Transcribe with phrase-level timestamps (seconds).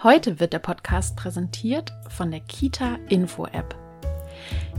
[0.00, 3.74] Heute wird der Podcast präsentiert von der Kita Info App.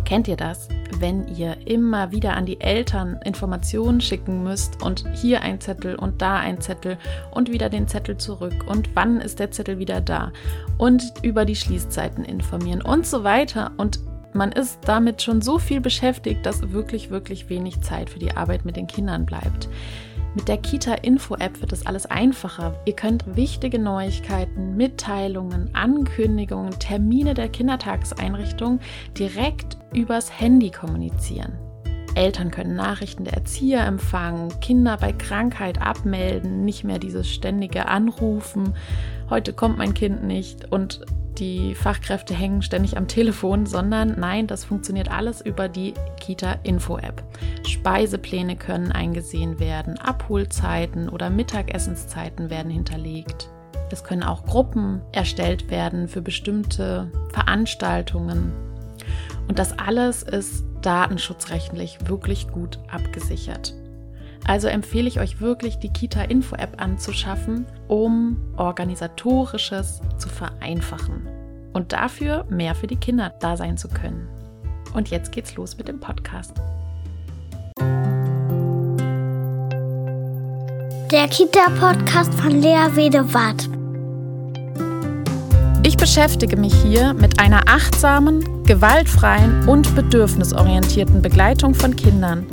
[0.06, 5.42] Kennt ihr das, wenn ihr immer wieder an die Eltern Informationen schicken müsst und hier
[5.42, 6.98] ein Zettel und da ein Zettel
[7.32, 10.32] und wieder den Zettel zurück und wann ist der Zettel wieder da
[10.78, 14.00] und über die Schließzeiten informieren und so weiter und
[14.32, 18.64] man ist damit schon so viel beschäftigt, dass wirklich, wirklich wenig Zeit für die Arbeit
[18.64, 19.68] mit den Kindern bleibt.
[20.36, 22.76] Mit der Kita-Info-App wird es alles einfacher.
[22.86, 28.80] Ihr könnt wichtige Neuigkeiten, Mitteilungen, Ankündigungen, Termine der Kindertageseinrichtung
[29.18, 31.58] direkt übers Handy kommunizieren.
[32.14, 38.76] Eltern können Nachrichten der Erzieher empfangen, Kinder bei Krankheit abmelden, nicht mehr dieses ständige Anrufen.
[39.30, 41.02] Heute kommt mein Kind nicht und
[41.40, 47.24] die Fachkräfte hängen ständig am Telefon, sondern nein, das funktioniert alles über die Kita-Info-App.
[47.66, 53.50] Speisepläne können eingesehen werden, Abholzeiten oder Mittagessenszeiten werden hinterlegt.
[53.92, 58.52] Es können auch Gruppen erstellt werden für bestimmte Veranstaltungen.
[59.48, 63.74] Und das alles ist datenschutzrechtlich wirklich gut abgesichert.
[64.46, 71.39] Also empfehle ich euch wirklich, die Kita-Info-App anzuschaffen, um organisatorisches zu vereinfachen
[71.74, 74.28] und dafür mehr für die Kinder da sein zu können.
[74.94, 76.54] Und jetzt geht's los mit dem Podcast.
[81.12, 83.68] Der Kita-Podcast von Lea Wedewart.
[85.84, 92.46] Ich beschäftige mich hier mit einer achtsamen, gewaltfreien und bedürfnisorientierten Begleitung von Kindern,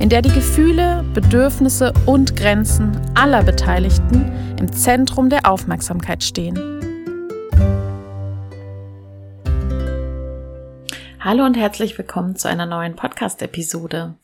[0.00, 6.79] in der die Gefühle, Bedürfnisse und Grenzen aller Beteiligten im Zentrum der Aufmerksamkeit stehen.
[11.22, 14.14] Hallo und herzlich willkommen zu einer neuen Podcast-Episode.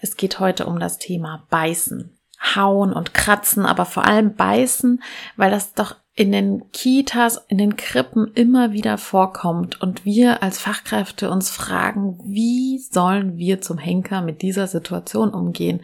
[0.00, 2.16] Es geht heute um das Thema Beißen.
[2.54, 5.02] Hauen und Kratzen, aber vor allem Beißen,
[5.36, 10.60] weil das doch in den Kitas, in den Krippen immer wieder vorkommt und wir als
[10.60, 15.80] Fachkräfte uns fragen, wie sollen wir zum Henker mit dieser Situation umgehen?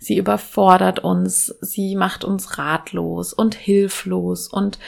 [0.00, 4.80] Sie überfordert uns, sie macht uns ratlos und hilflos und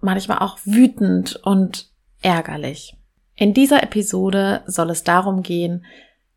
[0.00, 1.90] manchmal auch wütend und
[2.22, 2.95] ärgerlich.
[3.36, 5.84] In dieser Episode soll es darum gehen,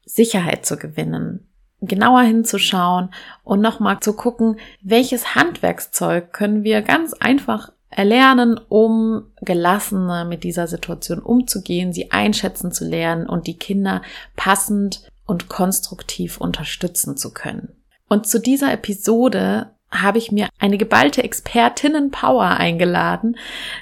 [0.05, 1.47] Sicherheit zu gewinnen,
[1.81, 10.25] genauer hinzuschauen und nochmal zu gucken, welches Handwerkszeug können wir ganz einfach erlernen, um gelassener
[10.25, 14.01] mit dieser Situation umzugehen, sie einschätzen zu lernen und die Kinder
[14.35, 17.69] passend und konstruktiv unterstützen zu können.
[18.09, 23.37] Und zu dieser Episode habe ich mir eine geballte Expertinnen-Power eingeladen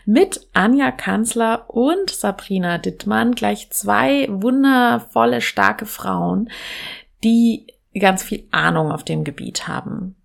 [0.06, 6.50] mit Anja Kanzler und Sabrina Dittmann, gleich zwei wundervolle, starke Frauen,
[7.23, 10.16] die ganz viel Ahnung auf dem Gebiet haben.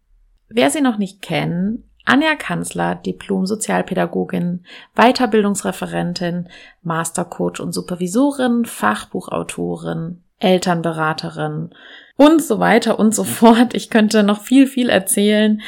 [0.49, 4.65] Wer sie noch nicht kennen, Anja Kanzler, Diplom-Sozialpädagogin,
[4.95, 6.49] Weiterbildungsreferentin,
[6.83, 11.71] Mastercoach und Supervisorin, Fachbuchautorin, Elternberaterin
[12.23, 13.75] und so weiter und so fort.
[13.75, 15.61] Ich könnte noch viel, viel erzählen.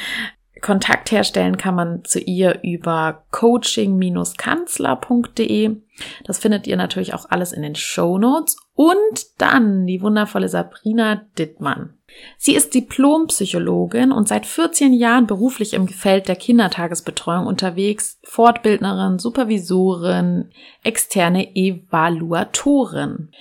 [0.61, 5.75] Kontakt herstellen kann man zu ihr über coaching-kanzler.de.
[6.23, 8.57] Das findet ihr natürlich auch alles in den Show Notes.
[8.73, 11.93] Und dann die wundervolle Sabrina Dittmann.
[12.37, 20.49] Sie ist Diplompsychologin und seit 14 Jahren beruflich im Feld der Kindertagesbetreuung unterwegs, Fortbildnerin, Supervisorin,
[20.83, 23.31] externe Evaluatorin.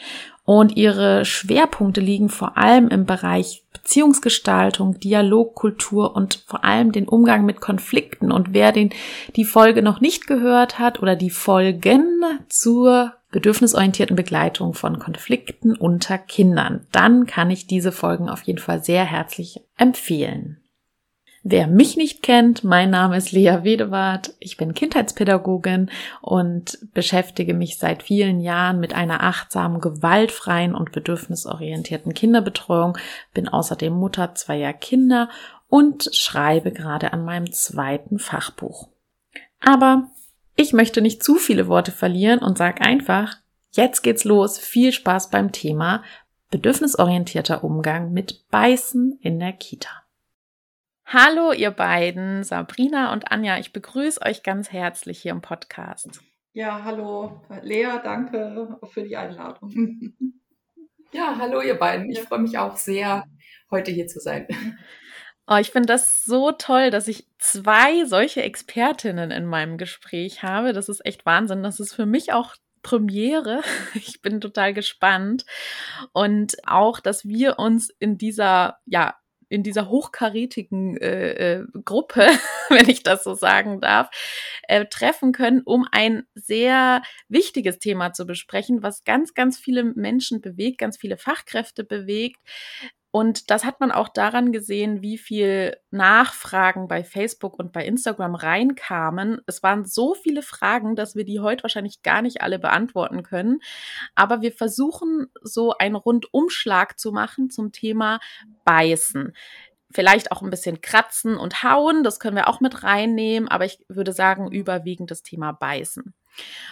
[0.44, 7.46] Und ihre Schwerpunkte liegen vor allem im Bereich Beziehungsgestaltung, Dialogkultur und vor allem den Umgang
[7.46, 8.30] mit Konflikten.
[8.30, 8.90] Und wer den,
[9.36, 16.18] die Folge noch nicht gehört hat oder die Folgen zur bedürfnisorientierten Begleitung von Konflikten unter
[16.18, 20.63] Kindern, dann kann ich diese Folgen auf jeden Fall sehr herzlich empfehlen.
[21.46, 24.32] Wer mich nicht kennt, mein Name ist Lea Wedewart.
[24.38, 25.90] Ich bin Kindheitspädagogin
[26.22, 32.96] und beschäftige mich seit vielen Jahren mit einer achtsamen, gewaltfreien und bedürfnisorientierten Kinderbetreuung,
[33.34, 35.28] bin außerdem Mutter zweier Kinder
[35.68, 38.88] und schreibe gerade an meinem zweiten Fachbuch.
[39.60, 40.08] Aber
[40.56, 43.36] ich möchte nicht zu viele Worte verlieren und sage einfach,
[43.72, 44.56] jetzt geht's los.
[44.56, 46.02] Viel Spaß beim Thema
[46.50, 50.03] bedürfnisorientierter Umgang mit Beißen in der Kita.
[51.06, 53.58] Hallo, ihr beiden, Sabrina und Anja.
[53.58, 56.20] Ich begrüße euch ganz herzlich hier im Podcast.
[56.52, 60.32] Ja, hallo, Lea, danke für die Einladung.
[61.12, 62.10] Ja, hallo, ihr beiden.
[62.10, 63.22] Ich freue mich auch sehr,
[63.70, 64.48] heute hier zu sein.
[65.46, 70.72] Oh, ich finde das so toll, dass ich zwei solche Expertinnen in meinem Gespräch habe.
[70.72, 71.62] Das ist echt Wahnsinn.
[71.62, 73.62] Das ist für mich auch Premiere.
[73.94, 75.44] Ich bin total gespannt.
[76.12, 79.14] Und auch, dass wir uns in dieser, ja,
[79.54, 82.26] in dieser hochkarätigen äh, äh, Gruppe,
[82.68, 84.10] wenn ich das so sagen darf,
[84.68, 90.40] äh, treffen können, um ein sehr wichtiges Thema zu besprechen, was ganz, ganz viele Menschen
[90.40, 92.40] bewegt, ganz viele Fachkräfte bewegt.
[93.14, 98.34] Und das hat man auch daran gesehen, wie viel Nachfragen bei Facebook und bei Instagram
[98.34, 99.40] reinkamen.
[99.46, 103.60] Es waren so viele Fragen, dass wir die heute wahrscheinlich gar nicht alle beantworten können.
[104.16, 108.18] Aber wir versuchen so einen Rundumschlag zu machen zum Thema
[108.64, 109.32] Beißen.
[109.92, 113.78] Vielleicht auch ein bisschen kratzen und hauen, das können wir auch mit reinnehmen, aber ich
[113.88, 116.14] würde sagen, überwiegend das Thema Beißen.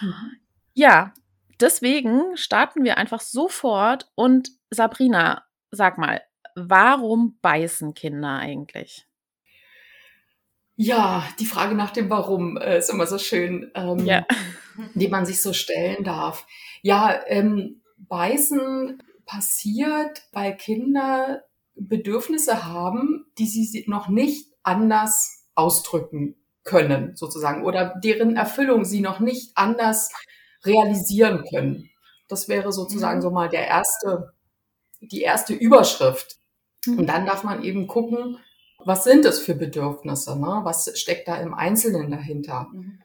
[0.01, 0.31] Mhm.
[0.73, 1.13] Ja,
[1.61, 6.19] deswegen starten wir einfach sofort und Sabrina, sag mal,
[6.55, 9.05] warum beißen Kinder eigentlich?
[10.75, 14.25] Ja, die Frage nach dem Warum äh, ist immer so schön, ähm, ja.
[14.95, 16.47] die man sich so stellen darf.
[16.81, 21.43] Ja, ähm, beißen passiert, weil Kinder
[21.75, 29.19] Bedürfnisse haben, die sie noch nicht anders ausdrücken können, sozusagen, oder deren Erfüllung sie noch
[29.19, 30.11] nicht anders
[30.63, 31.89] realisieren können.
[32.27, 33.21] Das wäre sozusagen mhm.
[33.21, 34.33] so mal der erste,
[35.01, 36.37] die erste Überschrift.
[36.85, 36.99] Mhm.
[36.99, 38.37] Und dann darf man eben gucken,
[38.85, 40.61] was sind es für Bedürfnisse, ne?
[40.63, 42.67] was steckt da im Einzelnen dahinter.
[42.73, 42.99] Mhm.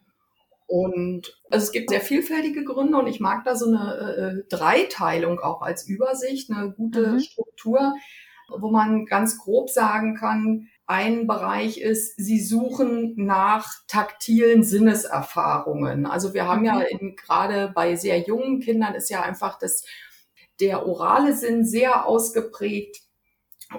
[0.66, 5.40] Und also es gibt sehr vielfältige Gründe und ich mag da so eine äh, Dreiteilung
[5.40, 7.20] auch als Übersicht, eine gute mhm.
[7.20, 7.94] Struktur,
[8.60, 16.06] wo man ganz grob sagen kann, ein Bereich ist, sie suchen nach taktilen Sinneserfahrungen.
[16.06, 16.84] Also wir haben ja mhm.
[16.90, 19.84] in, gerade bei sehr jungen Kindern ist ja einfach das,
[20.60, 23.07] der orale Sinn sehr ausgeprägt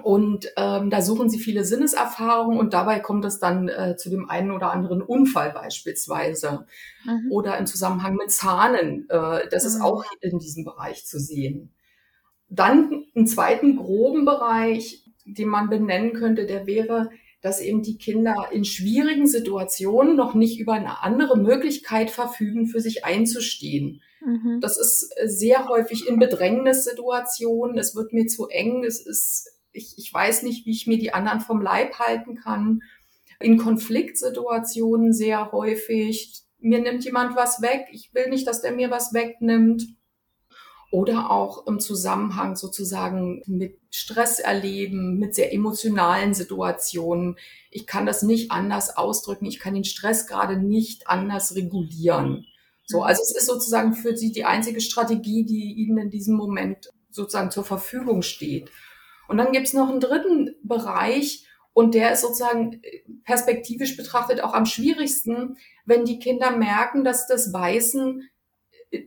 [0.04, 4.30] und ähm, da suchen sie viele Sinneserfahrungen und dabei kommt es dann äh, zu dem
[4.30, 6.66] einen oder anderen Unfall beispielsweise
[7.04, 7.32] mhm.
[7.32, 9.08] oder im Zusammenhang mit Zahnen.
[9.08, 9.68] Äh, das mhm.
[9.68, 11.72] ist auch in diesem Bereich zu sehen.
[12.48, 17.10] Dann einen zweiten groben Bereich, den man benennen könnte, der wäre,
[17.42, 22.80] dass eben die Kinder in schwierigen Situationen noch nicht über eine andere Möglichkeit verfügen, für
[22.80, 24.02] sich einzustehen.
[24.24, 24.60] Mhm.
[24.60, 27.76] Das ist sehr häufig in Bedrängnissituationen.
[27.76, 28.84] Es wird mir zu eng.
[28.84, 32.82] Es ist ich, ich weiß nicht, wie ich mir die anderen vom Leib halten kann.
[33.38, 36.42] In Konfliktsituationen sehr häufig.
[36.58, 37.86] Mir nimmt jemand was weg.
[37.92, 39.84] Ich will nicht, dass der mir was wegnimmt.
[40.92, 47.36] Oder auch im Zusammenhang sozusagen mit Stress erleben, mit sehr emotionalen Situationen.
[47.70, 49.46] Ich kann das nicht anders ausdrücken.
[49.46, 52.44] Ich kann den Stress gerade nicht anders regulieren.
[52.86, 53.04] So, mhm.
[53.04, 57.52] also es ist sozusagen für sie die einzige Strategie, die ihnen in diesem Moment sozusagen
[57.52, 58.70] zur Verfügung steht.
[59.30, 62.82] Und dann gibt es noch einen dritten Bereich und der ist sozusagen
[63.24, 68.28] perspektivisch betrachtet auch am schwierigsten, wenn die Kinder merken, dass das Beißen
[68.90, 69.02] äh,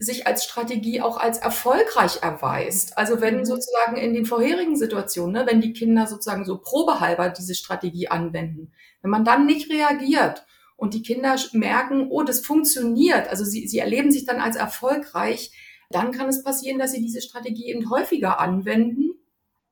[0.00, 2.98] sich als Strategie auch als erfolgreich erweist.
[2.98, 3.44] Also wenn mhm.
[3.44, 8.72] sozusagen in den vorherigen Situationen, ne, wenn die Kinder sozusagen so probehalber diese Strategie anwenden,
[9.02, 10.46] wenn man dann nicht reagiert
[10.76, 15.52] und die Kinder merken, oh, das funktioniert, also sie, sie erleben sich dann als erfolgreich,
[15.90, 19.10] dann kann es passieren, dass sie diese Strategie eben häufiger anwenden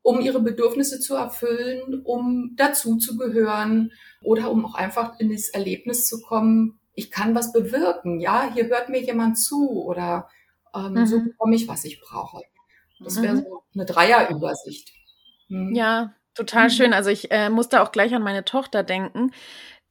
[0.09, 5.51] um ihre Bedürfnisse zu erfüllen, um dazu zu gehören oder um auch einfach in das
[5.51, 10.31] Erlebnis zu kommen, ich kann was bewirken, ja, hier hört mir jemand zu oder
[10.75, 11.07] ähm, mhm.
[11.07, 12.41] so bekomme ich, was ich brauche.
[13.01, 13.41] Das wäre mhm.
[13.41, 14.95] so eine Dreierübersicht.
[15.49, 15.75] Mhm.
[15.75, 16.71] Ja, total mhm.
[16.71, 16.93] schön.
[16.95, 19.33] Also ich äh, musste auch gleich an meine Tochter denken,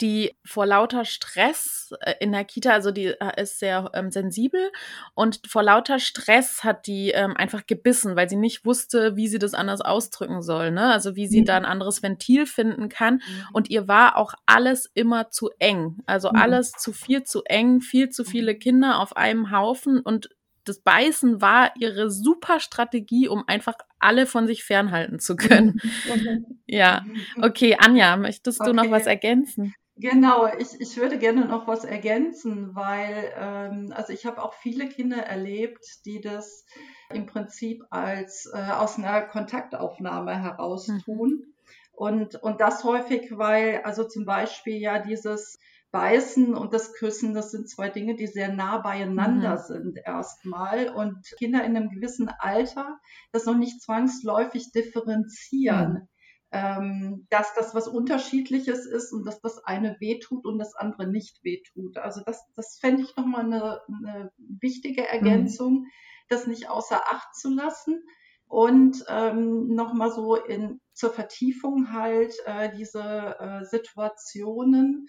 [0.02, 4.72] die vor lauter Stress äh, in der Kita, also die äh, ist sehr ähm, sensibel
[5.16, 9.40] und vor lauter Stress hat die ähm, einfach gebissen, weil sie nicht wusste, wie sie
[9.40, 10.92] das anders ausdrücken soll, ne?
[10.92, 11.46] Also wie sie mhm.
[11.46, 13.16] da ein anderes Ventil finden kann.
[13.16, 13.46] Mhm.
[13.54, 15.98] Und ihr war auch alles immer zu eng.
[16.06, 16.36] Also mhm.
[16.36, 18.60] alles zu viel zu eng, viel zu viele mhm.
[18.60, 20.30] Kinder auf einem Haufen und
[20.68, 25.80] das Beißen war ihre super Strategie, um einfach alle von sich fernhalten zu können.
[26.68, 27.06] ja,
[27.42, 28.74] okay, Anja, möchtest du okay.
[28.74, 29.74] noch was ergänzen?
[30.00, 34.88] Genau, ich, ich würde gerne noch was ergänzen, weil ähm, also ich habe auch viele
[34.88, 36.66] Kinder erlebt, die das
[37.12, 41.00] im Prinzip als äh, aus einer Kontaktaufnahme heraus mhm.
[41.00, 41.30] tun.
[41.30, 41.54] Mhm.
[41.94, 45.58] Und, und das häufig, weil also zum Beispiel ja dieses
[45.90, 49.64] Beißen und das Küssen, das sind zwei Dinge, die sehr nah beieinander mhm.
[49.64, 50.90] sind erstmal.
[50.90, 53.00] Und Kinder in einem gewissen Alter
[53.32, 55.94] das noch nicht zwangsläufig differenzieren.
[55.94, 56.08] Mhm
[56.52, 61.44] ähm, dass das was Unterschiedliches ist und dass das eine wehtut und das andere nicht
[61.44, 61.98] wehtut.
[61.98, 65.08] Also das, das fände ich nochmal eine, eine wichtige mhm.
[65.08, 65.88] Ergänzung, mhm.
[66.30, 68.04] das nicht außer Acht zu lassen.
[68.50, 75.08] Und ähm, nochmal so in, zur Vertiefung halt äh, diese äh, Situationen,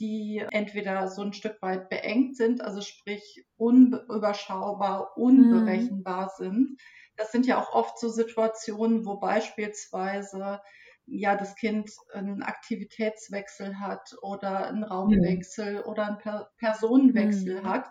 [0.00, 6.44] die entweder so ein Stück weit beengt sind, also sprich unüberschaubar, unberechenbar mhm.
[6.44, 6.80] sind
[7.18, 10.60] das sind ja auch oft so Situationen, wo beispielsweise
[11.04, 15.90] ja das Kind einen Aktivitätswechsel hat oder einen Raumwechsel mhm.
[15.90, 17.68] oder einen per Personenwechsel mhm.
[17.68, 17.90] hat.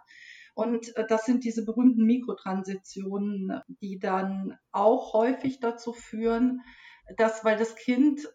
[0.55, 6.61] Und äh, das sind diese berühmten Mikrotransitionen, die dann auch häufig dazu führen,
[7.17, 8.27] dass, weil das Kind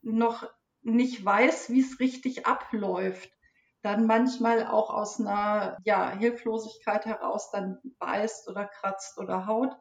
[0.00, 0.48] noch
[0.88, 3.30] nicht weiß, wie es richtig abläuft,
[3.82, 9.76] dann manchmal auch aus einer ja, Hilflosigkeit heraus dann beißt oder kratzt oder haut,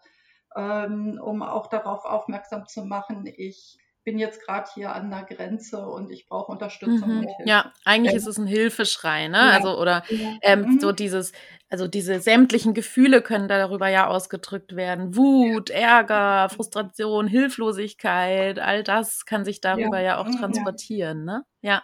[0.55, 5.85] ähm, um auch darauf aufmerksam zu machen, ich bin jetzt gerade hier an der Grenze
[5.85, 7.09] und ich brauche Unterstützung.
[7.09, 7.27] Mhm.
[7.43, 9.37] Ja, eigentlich ähm, ist es ein Hilfeschrei, ne?
[9.37, 9.49] Ja.
[9.49, 10.01] Also oder
[10.41, 10.79] ähm, mhm.
[10.79, 11.33] so dieses,
[11.69, 15.17] also diese sämtlichen Gefühle können darüber ja ausgedrückt werden.
[15.17, 21.43] Wut, Ärger, Frustration, Hilflosigkeit, all das kann sich darüber ja, ja auch mhm, transportieren, ne?
[21.61, 21.83] Ja.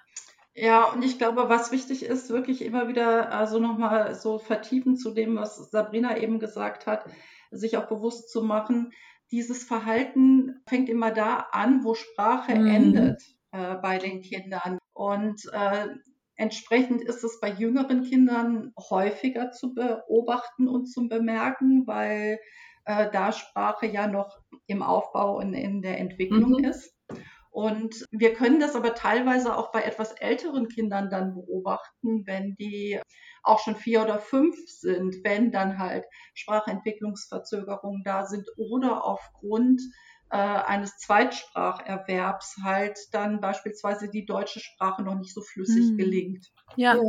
[0.55, 5.11] Ja, und ich glaube, was wichtig ist, wirklich immer wieder also nochmal so vertiefen zu
[5.11, 7.03] dem, was Sabrina eben gesagt hat,
[7.51, 8.93] sich auch bewusst zu machen,
[9.33, 12.67] dieses Verhalten fängt immer da an, wo Sprache mhm.
[12.67, 14.77] endet äh, bei den Kindern.
[14.93, 15.87] Und äh,
[16.35, 22.39] entsprechend ist es bei jüngeren Kindern häufiger zu beobachten und zu bemerken, weil
[22.85, 24.37] äh, da Sprache ja noch
[24.67, 26.65] im Aufbau und in der Entwicklung mhm.
[26.65, 26.93] ist.
[27.53, 32.99] Und wir können das aber teilweise auch bei etwas älteren Kindern dann beobachten, wenn die
[33.43, 39.81] auch schon vier oder fünf sind, wenn dann halt Sprachentwicklungsverzögerungen da sind oder aufgrund
[40.31, 45.97] äh, eines Zweitspracherwerbs halt dann beispielsweise die deutsche Sprache noch nicht so flüssig mhm.
[45.97, 46.47] gelingt.
[46.75, 46.99] Ja.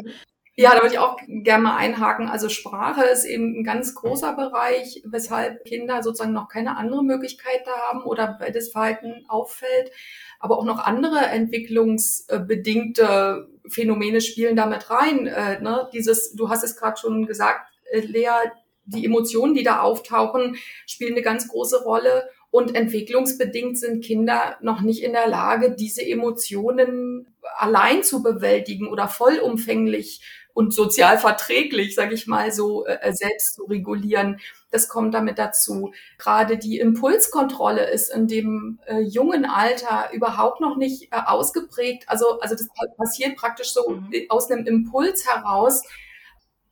[0.56, 2.28] Ja, da würde ich auch gerne mal einhaken.
[2.28, 7.62] Also Sprache ist eben ein ganz großer Bereich, weshalb Kinder sozusagen noch keine andere Möglichkeit
[7.66, 9.90] da haben oder das Verhalten auffällt.
[10.38, 15.26] Aber auch noch andere entwicklungsbedingte Phänomene spielen damit rein.
[15.26, 15.90] Äh, ne?
[15.92, 18.52] Dieses, du hast es gerade schon gesagt, äh, Lea,
[18.84, 20.56] die Emotionen, die da auftauchen,
[20.87, 22.28] spielen eine ganz große Rolle.
[22.50, 29.08] Und entwicklungsbedingt sind Kinder noch nicht in der Lage, diese Emotionen allein zu bewältigen oder
[29.08, 30.20] vollumfänglich
[30.54, 34.40] und sozial verträglich, sage ich mal so, äh, selbst zu regulieren.
[34.70, 35.92] Das kommt damit dazu.
[36.16, 42.04] Gerade die Impulskontrolle ist in dem äh, jungen Alter überhaupt noch nicht äh, ausgeprägt.
[42.06, 44.12] Also, also das passiert praktisch so mhm.
[44.28, 45.82] aus einem Impuls heraus.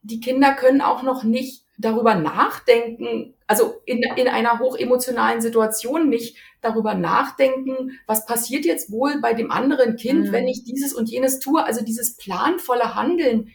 [0.02, 6.36] Die Kinder können auch noch nicht darüber nachdenken, also in, in einer hochemotionalen Situation nicht
[6.60, 10.32] darüber nachdenken, was passiert jetzt wohl bei dem anderen Kind, mhm.
[10.32, 11.64] wenn ich dieses und jenes tue.
[11.64, 13.52] Also dieses planvolle Handeln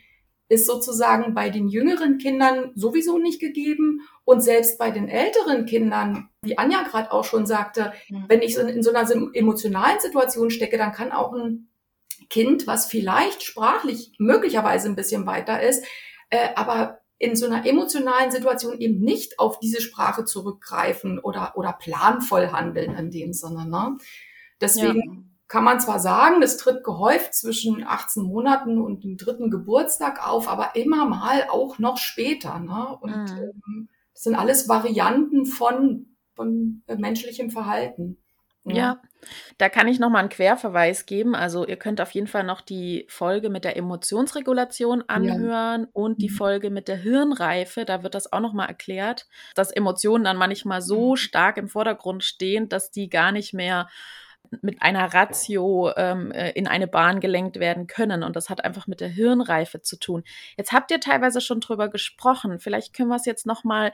[0.49, 4.01] ist sozusagen bei den jüngeren Kindern sowieso nicht gegeben.
[4.23, 8.25] Und selbst bei den älteren Kindern, wie Anja gerade auch schon sagte, mhm.
[8.27, 11.69] wenn ich in so einer emotionalen Situation stecke, dann kann auch ein
[12.29, 15.85] Kind, was vielleicht sprachlich möglicherweise ein bisschen weiter ist,
[16.29, 21.73] äh, aber in so einer emotionalen Situation eben nicht auf diese Sprache zurückgreifen oder, oder
[21.73, 23.67] planvoll handeln in dem Sinne.
[23.67, 23.97] Ne?
[24.61, 29.49] Deswegen ja kann man zwar sagen, das tritt gehäuft zwischen 18 Monaten und dem dritten
[29.49, 32.59] Geburtstag auf, aber immer mal auch noch später.
[32.59, 32.97] Ne?
[32.99, 33.53] Und mhm.
[33.65, 38.17] ähm, das sind alles Varianten von, von äh, menschlichem Verhalten.
[38.65, 38.75] Ja.
[38.75, 39.01] ja.
[39.57, 41.33] da kann ich nochmal einen Querverweis geben.
[41.33, 45.87] Also ihr könnt auf jeden Fall noch die Folge mit der Emotionsregulation anhören ja.
[45.93, 46.35] und die mhm.
[46.35, 47.85] Folge mit der Hirnreife.
[47.85, 51.15] Da wird das auch nochmal erklärt, dass Emotionen dann manchmal so mhm.
[51.15, 53.87] stark im Vordergrund stehen, dass die gar nicht mehr
[54.61, 58.23] mit einer Ratio ähm, äh, in eine Bahn gelenkt werden können.
[58.23, 60.23] Und das hat einfach mit der Hirnreife zu tun.
[60.57, 62.59] Jetzt habt ihr teilweise schon drüber gesprochen.
[62.59, 63.91] Vielleicht können wir es jetzt noch mal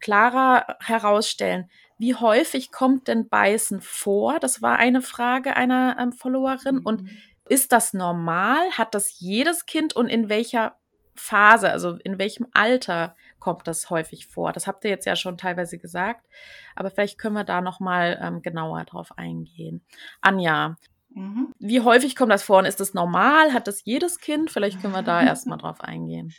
[0.00, 1.70] klarer herausstellen.
[1.98, 4.38] Wie häufig kommt denn Beißen vor?
[4.38, 6.76] Das war eine Frage einer ähm, Followerin.
[6.76, 6.86] Mhm.
[6.86, 7.10] Und
[7.48, 8.70] ist das normal?
[8.72, 10.76] Hat das jedes Kind und in welcher
[11.14, 14.52] Phase, also in welchem Alter kommt das häufig vor?
[14.52, 16.26] Das habt ihr jetzt ja schon teilweise gesagt,
[16.74, 19.84] aber vielleicht können wir da noch mal ähm, genauer drauf eingehen.
[20.20, 20.76] Anja,
[21.10, 21.54] mhm.
[21.58, 23.52] wie häufig kommt das vor und ist das normal?
[23.52, 24.50] Hat das jedes Kind?
[24.50, 26.32] Vielleicht können wir da erstmal drauf eingehen.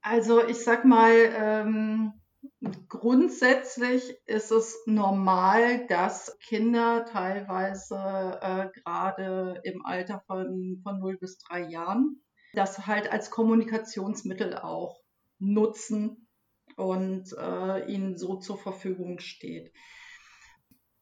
[0.00, 2.12] Also ich sag mal, ähm,
[2.88, 11.38] grundsätzlich ist es normal, dass Kinder teilweise äh, gerade im Alter von, von 0 bis
[11.38, 15.01] 3 Jahren das halt als Kommunikationsmittel auch
[15.42, 16.28] nutzen
[16.76, 19.72] und äh, ihnen so zur Verfügung steht.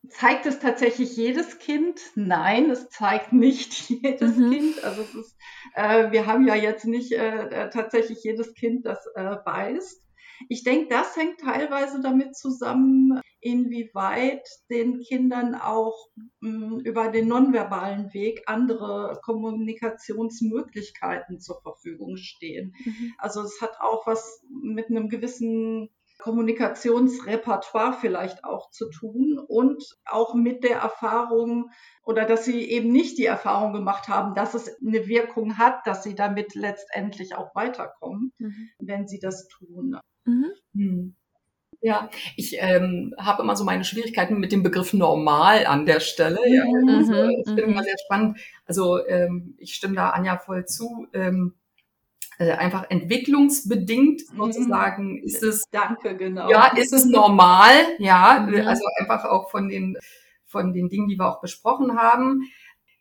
[0.08, 2.00] Zeigt es tatsächlich jedes Kind?
[2.14, 4.50] Nein, es zeigt nicht jedes mhm.
[4.50, 4.84] Kind.
[4.84, 5.36] Also es ist,
[5.74, 10.02] äh, wir haben ja jetzt nicht äh, tatsächlich jedes Kind, das äh, beißt.
[10.48, 16.08] Ich denke, das hängt teilweise damit zusammen, inwieweit den Kindern auch
[16.40, 22.74] mh, hm, über den nonverbalen Weg andere Kommunikationsmöglichkeiten zur Verfügung stehen.
[22.84, 23.14] Mhm.
[23.18, 30.34] Also es hat auch was mit einem gewissen Kommunikationsrepertoire vielleicht auch zu tun und auch
[30.34, 31.70] mit der Erfahrung
[32.04, 36.02] oder dass sie eben nicht die Erfahrung gemacht haben, dass es eine Wirkung hat, dass
[36.02, 38.68] sie damit letztendlich auch weiterkommen, mhm.
[38.78, 39.98] wenn sie das tun.
[40.24, 40.52] Mhm.
[40.74, 41.16] Hm.
[41.82, 46.38] Ja, ich ähm, habe immer so meine Schwierigkeiten mit dem Begriff normal an der Stelle.
[46.46, 46.64] Ja.
[46.64, 46.88] Mhm.
[46.88, 47.72] Also, ich finde mhm.
[47.72, 48.38] immer sehr spannend.
[48.66, 51.06] Also ähm, ich stimme da Anja voll zu.
[51.14, 51.54] Ähm,
[52.38, 54.36] äh, einfach entwicklungsbedingt mhm.
[54.36, 55.64] sozusagen ist es.
[55.70, 56.50] Danke, genau.
[56.50, 57.72] Ja, ist es normal.
[57.98, 58.66] Ja, mhm.
[58.66, 59.96] also einfach auch von den
[60.50, 62.42] von den Dingen, die wir auch besprochen haben.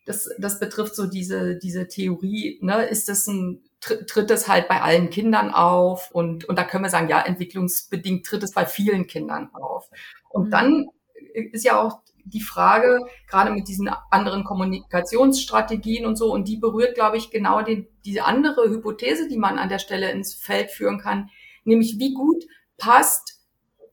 [0.05, 4.81] Das, das betrifft so diese, diese Theorie, ne, ist das ein tritt es halt bei
[4.81, 9.07] allen Kindern auf und, und da können wir sagen, ja, entwicklungsbedingt tritt es bei vielen
[9.07, 9.89] Kindern auf.
[10.29, 10.51] Und mhm.
[10.51, 10.85] dann
[11.33, 16.95] ist ja auch die Frage, gerade mit diesen anderen Kommunikationsstrategien und so, und die berührt,
[16.95, 20.99] glaube ich, genau die, diese andere Hypothese, die man an der Stelle ins Feld führen
[20.99, 21.29] kann,
[21.63, 22.43] nämlich wie gut
[22.77, 23.39] passt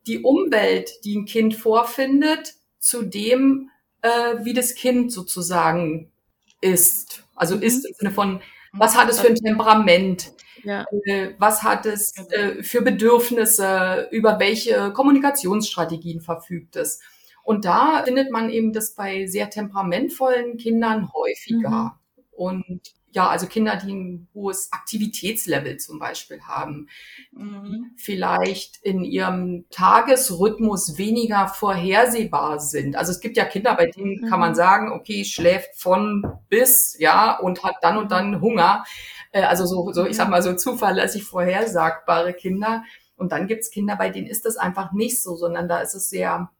[0.06, 3.70] die Umwelt, die ein Kind vorfindet, zu dem,
[4.02, 6.12] äh, wie das Kind sozusagen
[6.60, 7.24] ist.
[7.34, 7.62] Also mhm.
[7.62, 8.40] ist im Sinne von,
[8.78, 10.32] was hat es für ein Temperament?
[10.64, 10.84] Ja.
[11.04, 12.28] Äh, was hat es genau.
[12.30, 14.08] äh, für Bedürfnisse?
[14.10, 17.00] Über welche Kommunikationsstrategien verfügt es?
[17.44, 21.96] Und da findet man eben das bei sehr temperamentvollen Kindern häufiger.
[22.16, 22.22] Mhm.
[22.32, 22.80] Und
[23.16, 26.90] ja, also Kinder, die ein hohes Aktivitätslevel zum Beispiel haben,
[27.32, 27.92] mhm.
[27.96, 32.94] vielleicht in ihrem Tagesrhythmus weniger vorhersehbar sind.
[32.94, 34.28] Also es gibt ja Kinder, bei denen mhm.
[34.28, 38.84] kann man sagen, okay, schläft von bis, ja, und hat dann und dann Hunger.
[39.32, 42.84] Äh, also so, so, ich sag mal, so zuverlässig vorhersagbare Kinder.
[43.16, 46.10] Und dann gibt's Kinder, bei denen ist das einfach nicht so, sondern da ist es
[46.10, 46.50] sehr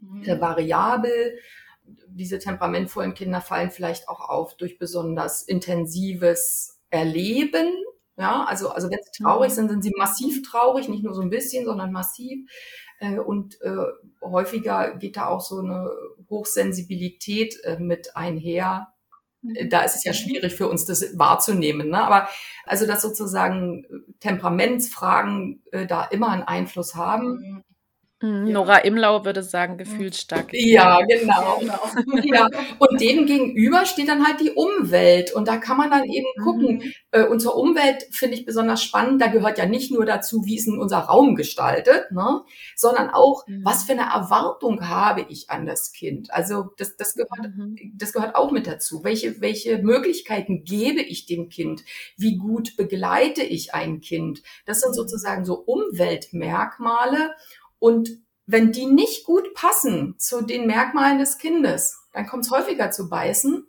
[0.00, 0.40] mhm.
[0.40, 1.38] variabel.
[2.08, 7.72] Diese temperamentvollen Kinder fallen vielleicht auch auf durch besonders intensives Erleben.
[8.18, 9.54] Ja, also, also wenn sie traurig mhm.
[9.54, 12.48] sind, sind sie massiv traurig, nicht nur so ein bisschen, sondern massiv.
[12.98, 13.76] Äh, und äh,
[14.22, 15.90] häufiger geht da auch so eine
[16.30, 18.88] Hochsensibilität äh, mit einher.
[19.42, 19.68] Mhm.
[19.68, 21.90] Da ist es ja schwierig für uns, das wahrzunehmen.
[21.90, 22.02] Ne?
[22.02, 22.28] Aber
[22.64, 23.84] also, dass sozusagen
[24.20, 27.64] Temperamentsfragen äh, da immer einen Einfluss haben.
[28.22, 28.36] Mhm.
[28.36, 28.52] Mhm, ja.
[28.52, 30.48] Nora Imlau würde sagen, gefühlsstark.
[30.52, 31.58] Ja, genau.
[31.60, 32.22] genau.
[32.24, 32.48] ja.
[32.78, 35.32] Und dem gegenüber steht dann halt die Umwelt.
[35.32, 36.78] Und da kann man dann eben gucken.
[36.78, 36.92] Mhm.
[37.10, 39.20] Äh, unsere Umwelt finde ich besonders spannend.
[39.20, 42.42] Da gehört ja nicht nur dazu, wie ist denn unser Raum gestaltet, ne?
[42.74, 43.64] sondern auch, mhm.
[43.64, 46.32] was für eine Erwartung habe ich an das Kind.
[46.32, 47.76] Also das, das, gehört, mhm.
[47.96, 49.04] das gehört auch mit dazu.
[49.04, 51.84] Welche, welche Möglichkeiten gebe ich dem Kind?
[52.16, 54.42] Wie gut begleite ich ein Kind?
[54.64, 57.34] Das sind sozusagen so Umweltmerkmale.
[57.78, 58.10] Und
[58.46, 63.08] wenn die nicht gut passen zu den Merkmalen des Kindes, dann kommt es häufiger zu
[63.08, 63.66] beißen.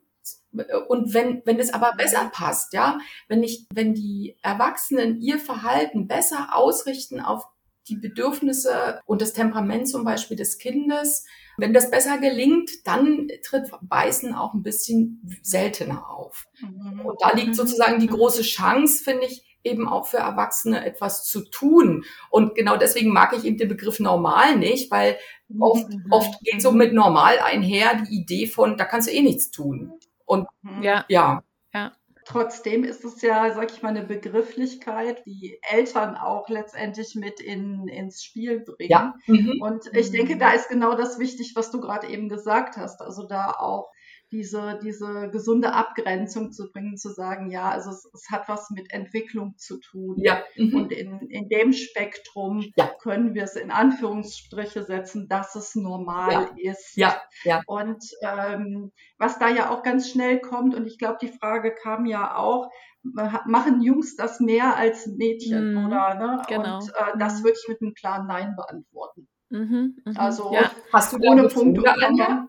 [0.88, 6.08] Und wenn, wenn es aber besser passt, ja, wenn ich, wenn die Erwachsenen ihr Verhalten
[6.08, 7.44] besser ausrichten auf
[7.88, 11.26] die Bedürfnisse und das Temperament zum Beispiel des Kindes,
[11.58, 16.46] wenn das besser gelingt, dann tritt Beißen auch ein bisschen seltener auf.
[16.60, 17.02] Mhm.
[17.02, 21.42] Und da liegt sozusagen die große Chance, finde ich, eben auch für Erwachsene etwas zu
[21.50, 22.06] tun.
[22.30, 25.18] Und genau deswegen mag ich eben den Begriff normal nicht, weil
[25.60, 26.06] oft, mhm.
[26.12, 29.94] oft geht so mit normal einher die Idee von, da kannst du eh nichts tun.
[30.26, 30.84] Und mhm.
[30.84, 31.06] ja.
[31.08, 31.44] ja.
[31.74, 31.92] ja.
[32.26, 37.88] Trotzdem ist es ja, sag ich mal, eine Begrifflichkeit, die Eltern auch letztendlich mit in,
[37.88, 38.90] ins Spiel bringen.
[38.90, 39.16] Ja.
[39.28, 39.62] Mhm.
[39.62, 43.02] Und ich denke, da ist genau das wichtig, was du gerade eben gesagt hast.
[43.02, 43.90] Also da auch
[44.32, 48.92] diese, diese gesunde Abgrenzung zu bringen, zu sagen, ja, also es, es hat was mit
[48.92, 50.16] Entwicklung zu tun.
[50.18, 50.44] Ja.
[50.56, 50.76] Mhm.
[50.76, 52.92] Und in, in dem Spektrum ja.
[53.02, 56.72] können wir es in Anführungsstriche setzen, dass es normal ja.
[56.72, 56.98] ist.
[56.98, 57.22] Ja.
[57.44, 57.62] Ja.
[57.68, 62.06] Und ähm, was da ja auch ganz schnell kommt, und ich glaube, die Frage kam
[62.06, 62.70] ja auch,
[63.04, 65.88] machen Jungs das mehr als Mädchen, mhm.
[65.88, 66.16] oder?
[66.16, 66.42] Ne?
[66.50, 66.80] Genau.
[66.80, 67.44] Und äh, das mhm.
[67.46, 69.30] würde ich mit einem klaren Nein beantworten.
[69.50, 70.20] Mhm, mh.
[70.20, 70.70] Also ja.
[70.92, 71.80] hast du ohne Punkt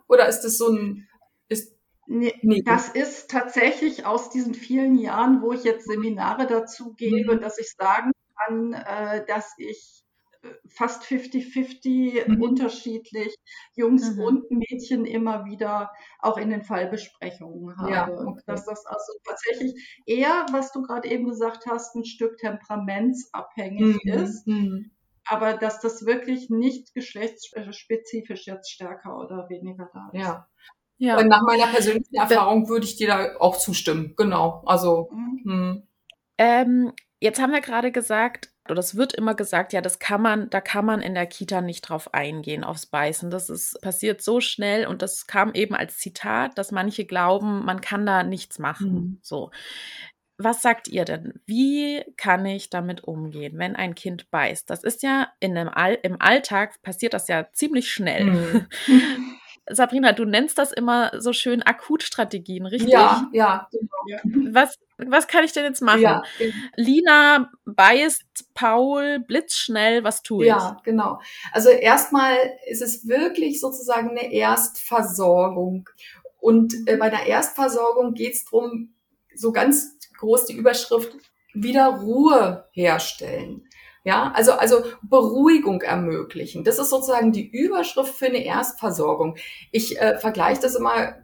[0.09, 1.09] oder ist das so ein
[2.11, 7.37] Nee, nee, das ist tatsächlich aus diesen vielen Jahren, wo ich jetzt Seminare dazu gebe,
[7.37, 7.41] mhm.
[7.41, 10.03] dass ich sagen kann, äh, dass ich
[10.41, 12.43] äh, fast 50-50 mhm.
[12.43, 13.35] unterschiedlich
[13.75, 14.23] Jungs mhm.
[14.23, 17.93] und Mädchen immer wieder auch in den Fallbesprechungen habe.
[17.93, 18.41] Ja, okay.
[18.47, 24.13] Dass das also tatsächlich eher, was du gerade eben gesagt hast, ein Stück temperamentsabhängig mhm.
[24.13, 24.47] ist.
[24.47, 24.93] Mhm.
[25.27, 30.25] Aber dass das wirklich nicht geschlechtsspezifisch jetzt stärker oder weniger da ist.
[30.25, 30.49] Ja,
[30.99, 31.23] ja.
[31.23, 34.15] Nach meiner persönlichen Erfahrung würde ich dir da auch zustimmen.
[34.17, 34.63] Genau.
[34.67, 35.11] Also.
[35.13, 35.41] Mhm.
[35.45, 35.83] Hm.
[36.39, 40.51] Ähm, jetzt haben wir gerade gesagt, oder es wird immer gesagt, ja, das kann man,
[40.51, 43.31] da kann man in der Kita nicht drauf eingehen, aufs Beißen.
[43.31, 47.81] Das ist passiert so schnell und das kam eben als Zitat, dass manche glauben, man
[47.81, 48.93] kann da nichts machen.
[48.93, 49.19] Mhm.
[49.23, 49.51] So.
[50.37, 51.41] was sagt ihr denn?
[51.47, 54.71] Wie kann ich damit umgehen, wenn ein Kind beißt?
[54.71, 58.25] Das ist ja in einem All im Alltag passiert das ja ziemlich schnell.
[58.25, 58.67] Mhm.
[59.71, 62.93] Sabrina, du nennst das immer so schön Akutstrategien, richtig?
[62.93, 63.69] Ja, ja.
[63.71, 64.53] Genau.
[64.53, 66.03] Was, was kann ich denn jetzt machen?
[66.03, 66.23] Ja.
[66.77, 70.49] Lina beißt Paul blitzschnell, was tue ich?
[70.49, 71.21] Ja, genau.
[71.53, 75.89] Also erstmal ist es wirklich sozusagen eine Erstversorgung.
[76.41, 78.95] Und äh, bei der Erstversorgung geht es darum,
[79.35, 81.13] so ganz groß die Überschrift,
[81.55, 83.68] wieder Ruhe herstellen.
[84.09, 86.65] Ja, also, also Beruhigung ermöglichen.
[86.65, 89.37] Das ist sozusagen die Überschrift für eine Erstversorgung.
[89.71, 91.17] Ich äh, vergleiche das immer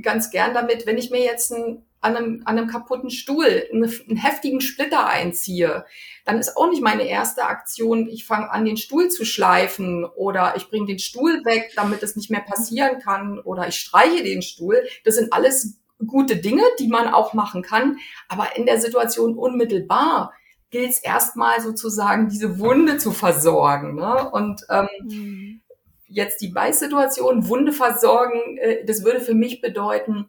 [0.00, 3.84] ganz gern damit, wenn ich mir jetzt ein, an, einem, an einem kaputten Stuhl einen,
[3.84, 5.84] einen heftigen Splitter einziehe,
[6.24, 10.54] dann ist auch nicht meine erste Aktion, ich fange an, den Stuhl zu schleifen oder
[10.56, 14.40] ich bringe den Stuhl weg, damit es nicht mehr passieren kann oder ich streiche den
[14.40, 14.82] Stuhl.
[15.04, 17.98] Das sind alles gute Dinge, die man auch machen kann.
[18.30, 20.32] Aber in der Situation unmittelbar
[20.72, 23.94] gilt es erstmal sozusagen, diese Wunde zu versorgen.
[23.94, 24.30] Ne?
[24.30, 25.60] Und ähm, mhm.
[26.08, 30.28] jetzt die Beißsituation, Wunde versorgen, äh, das würde für mich bedeuten,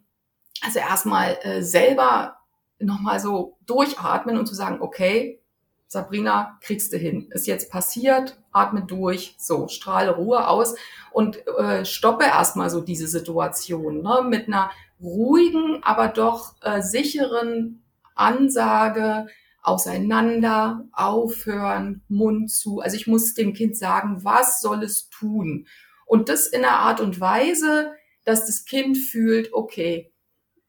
[0.61, 2.37] also erstmal äh, selber
[2.77, 5.39] nochmal so durchatmen und zu sagen, okay,
[5.87, 7.29] Sabrina, kriegst du hin.
[7.31, 10.75] Ist jetzt passiert, atme durch, so, strahle Ruhe aus
[11.11, 17.83] und äh, stoppe erstmal so diese Situation ne, mit einer ruhigen, aber doch äh, sicheren
[18.15, 19.27] Ansage,
[19.63, 22.81] auseinander, aufhören, Mund zu.
[22.81, 25.67] Also ich muss dem Kind sagen, was soll es tun?
[26.05, 27.91] Und das in einer Art und Weise,
[28.25, 30.13] dass das Kind fühlt, okay,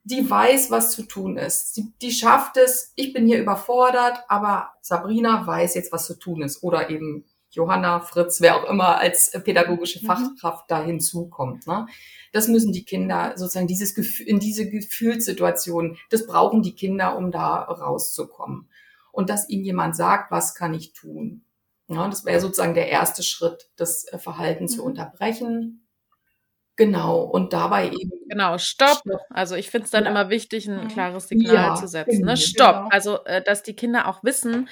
[0.05, 1.77] die weiß, was zu tun ist.
[1.77, 2.93] Die, die schafft es.
[2.95, 6.63] Ich bin hier überfordert, aber Sabrina weiß jetzt, was zu tun ist.
[6.63, 10.07] Oder eben Johanna, Fritz, wer auch immer als pädagogische mhm.
[10.07, 11.67] Fachkraft da hinzukommt.
[11.67, 11.87] Ne?
[12.33, 17.31] Das müssen die Kinder sozusagen dieses Gefühl, in diese Gefühlssituation, das brauchen die Kinder, um
[17.31, 18.69] da rauszukommen.
[19.15, 21.45] Und dass ihnen jemand sagt, was kann ich tun?
[21.87, 24.69] Ja, das wäre sozusagen der erste Schritt, das äh, Verhalten mhm.
[24.69, 25.87] zu unterbrechen.
[26.77, 28.11] Genau, und dabei eben.
[28.29, 29.03] Genau, stopp.
[29.07, 29.21] stopp.
[29.31, 30.11] Also ich finde es dann ja.
[30.11, 30.89] immer wichtig, ein mhm.
[30.89, 32.21] klares Signal ja, zu setzen.
[32.21, 32.35] Ne?
[32.35, 32.37] Genau.
[32.37, 32.77] Stopp.
[32.77, 32.89] Genau.
[32.91, 34.69] Also, äh, dass die Kinder auch wissen,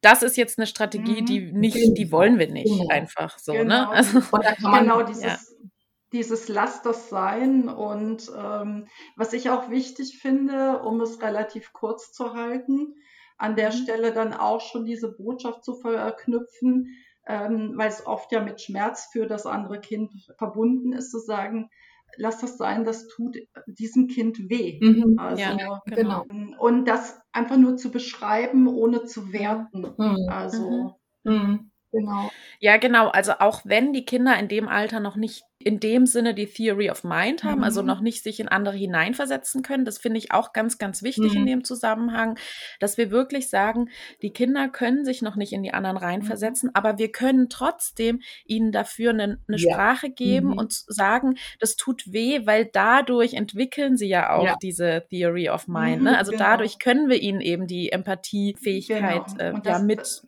[0.00, 1.60] das ist jetzt eine Strategie, die mhm.
[1.60, 2.12] nicht, die genau.
[2.12, 2.88] wollen wir nicht genau.
[2.88, 3.52] einfach so.
[3.52, 3.58] Ne?
[3.60, 3.90] Genau.
[3.90, 5.56] Also, und da kann man genau dieses,
[6.12, 7.68] dieses Lass das sein.
[7.68, 12.96] Und ähm, was ich auch wichtig finde, um es relativ kurz zu halten,
[13.38, 13.76] an der mhm.
[13.76, 16.88] Stelle dann auch schon diese Botschaft zu verknüpfen,
[17.26, 21.70] ähm, weil es oft ja mit Schmerz für das andere Kind verbunden ist, zu sagen,
[22.16, 24.78] lass das sein, das tut diesem Kind weh.
[24.82, 26.24] Mhm, also, ja, genau.
[26.58, 29.86] Und das einfach nur zu beschreiben, ohne zu werten.
[29.96, 30.94] Mhm, also.
[31.24, 31.70] Mhm.
[32.00, 32.06] Mhm.
[32.06, 32.30] Genau.
[32.60, 33.08] Ja, genau.
[33.08, 36.88] Also auch wenn die Kinder in dem Alter noch nicht in dem Sinne die Theory
[36.88, 37.88] of Mind haben, also mhm.
[37.88, 41.32] also noch nicht sich in andere hineinversetzen können, das finde ich auch ganz, ganz wichtig
[41.32, 41.40] mhm.
[41.40, 42.38] in dem Zusammenhang,
[42.78, 43.90] dass wir wirklich sagen,
[44.22, 46.74] die Kinder können sich noch nicht in die anderen reinversetzen, mhm.
[46.74, 49.72] aber wir können trotzdem ihnen dafür eine, eine ja.
[49.72, 50.58] Sprache geben mhm.
[50.58, 54.56] und sagen, das tut weh, weil dadurch entwickeln sie ja auch ja.
[54.62, 56.02] diese Theory of Mind.
[56.02, 56.10] Ne?
[56.10, 56.44] Mhm, also genau.
[56.44, 59.58] dadurch können wir ihnen eben die Empathiefähigkeit genau.
[59.58, 60.22] äh, ja mit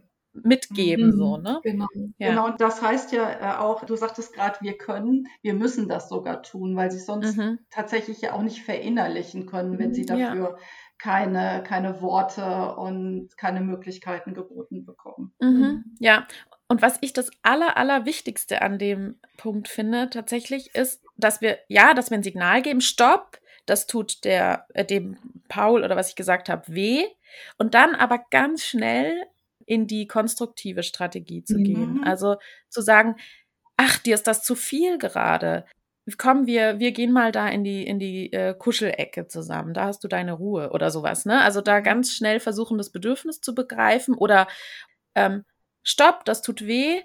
[0.44, 1.60] mitgeben, mhm, so, ne?
[1.62, 1.86] Genau.
[2.18, 2.30] Ja.
[2.30, 6.08] Genau, und das heißt ja äh, auch, du sagtest gerade, wir können, wir müssen das
[6.08, 7.58] sogar tun, weil sie sonst mhm.
[7.70, 10.56] tatsächlich ja auch nicht verinnerlichen können, wenn sie dafür ja.
[10.98, 15.32] keine, keine Worte und keine Möglichkeiten geboten bekommen.
[15.40, 15.48] Mhm.
[15.48, 15.84] mhm.
[15.98, 16.26] Ja,
[16.70, 21.58] und was ich das aller, aller Wichtigste an dem Punkt finde, tatsächlich ist, dass wir,
[21.66, 25.16] ja, dass wir ein Signal geben, stopp, das tut der, äh, dem
[25.48, 27.04] Paul oder was ich gesagt habe, weh.
[27.58, 29.26] Und dann aber ganz schnell
[29.70, 31.64] in die konstruktive Strategie zu mhm.
[31.64, 32.04] gehen.
[32.04, 33.14] Also zu sagen,
[33.76, 35.64] ach, dir ist das zu viel gerade.
[36.18, 39.72] Komm, wir, wir gehen mal da in die, in die äh, Kuschelecke zusammen.
[39.72, 41.40] Da hast du deine Ruhe oder sowas, ne?
[41.40, 44.48] Also da ganz schnell versuchen, das Bedürfnis zu begreifen oder
[45.14, 45.44] ähm,
[45.84, 47.00] stopp, das tut weh.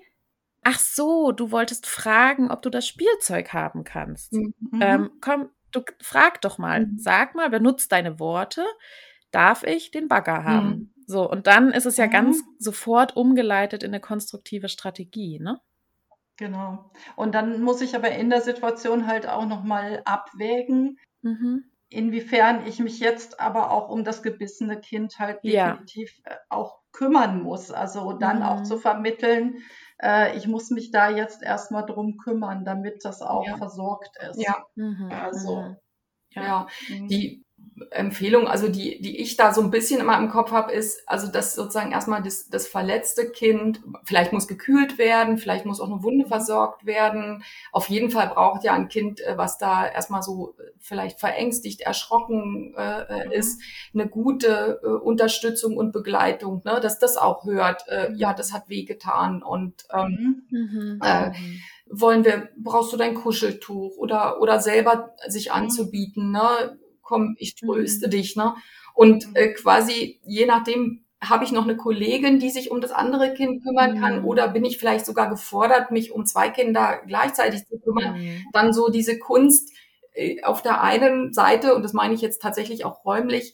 [0.64, 4.34] Ach so, du wolltest fragen, ob du das Spielzeug haben kannst.
[4.34, 4.54] Mhm.
[4.82, 6.98] Ähm, komm, du frag doch mal, mhm.
[6.98, 8.66] sag mal, benutzt deine Worte.
[9.30, 10.95] Darf ich den Bagger haben?
[11.08, 11.12] Mhm.
[11.12, 12.12] So, und dann ist es ja mhm.
[12.12, 15.60] ganz sofort umgeleitet in eine konstruktive Strategie, ne?
[16.38, 16.92] Genau.
[17.16, 21.64] Und dann muss ich aber in der Situation halt auch nochmal abwägen, mhm.
[21.88, 26.34] inwiefern ich mich jetzt aber auch um das gebissene Kind halt definitiv ja.
[26.34, 27.72] Äh, auch kümmern muss.
[27.72, 28.44] Also dann mhm.
[28.44, 29.64] auch zu vermitteln,
[30.02, 33.56] äh, ich muss mich da jetzt erstmal drum kümmern, damit das auch ja.
[33.56, 34.42] versorgt ist.
[34.42, 34.66] Ja.
[34.76, 35.10] Mhm.
[35.12, 35.76] Also.
[36.32, 37.08] Ja, mhm.
[37.08, 37.45] die
[37.92, 41.32] Empfehlung, also die, die ich da so ein bisschen immer im Kopf habe, ist, also
[41.32, 46.04] dass sozusagen erstmal das, das verletzte Kind, vielleicht muss gekühlt werden, vielleicht muss auch eine
[46.04, 47.44] Wunde versorgt werden.
[47.72, 52.74] Auf jeden Fall braucht ja ein Kind, äh, was da erstmal so vielleicht verängstigt, erschrocken
[52.78, 53.32] äh, mhm.
[53.32, 53.62] ist,
[53.94, 56.80] eine gute äh, Unterstützung und Begleitung, ne?
[56.82, 61.00] dass das auch hört, äh, ja, das hat wehgetan und ähm, mhm.
[61.04, 61.32] äh,
[61.90, 65.56] wollen wir, brauchst du dein Kuscheltuch oder, oder selber sich mhm.
[65.56, 66.78] anzubieten, ne?
[67.06, 68.12] Komm, ich tröste mhm.
[68.12, 68.56] dich, ne?
[68.94, 69.36] Und mhm.
[69.36, 73.64] äh, quasi je nachdem habe ich noch eine Kollegin, die sich um das andere Kind
[73.64, 74.26] kümmern kann mhm.
[74.26, 78.44] oder bin ich vielleicht sogar gefordert, mich um zwei Kinder gleichzeitig zu kümmern, mhm.
[78.52, 79.72] dann so diese Kunst
[80.14, 83.54] äh, auf der einen Seite, und das meine ich jetzt tatsächlich auch räumlich,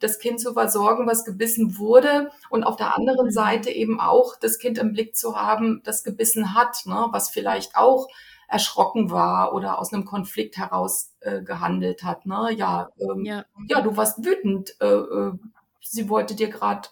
[0.00, 3.30] das Kind zu versorgen, was gebissen wurde und auf der anderen mhm.
[3.30, 7.76] Seite eben auch das Kind im Blick zu haben, das gebissen hat, ne, was vielleicht
[7.76, 8.08] auch
[8.52, 12.26] erschrocken war oder aus einem Konflikt heraus äh, gehandelt hat.
[12.26, 12.50] Ne?
[12.54, 13.46] Ja, ähm, ja.
[13.66, 14.76] ja, du warst wütend.
[14.80, 15.32] Äh, äh,
[15.80, 16.88] sie wollte dir gerade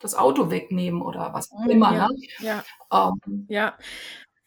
[0.00, 1.94] das Auto wegnehmen oder was auch immer.
[1.94, 2.16] Ja, ne?
[2.40, 2.64] ja.
[2.92, 3.74] Ähm, ja.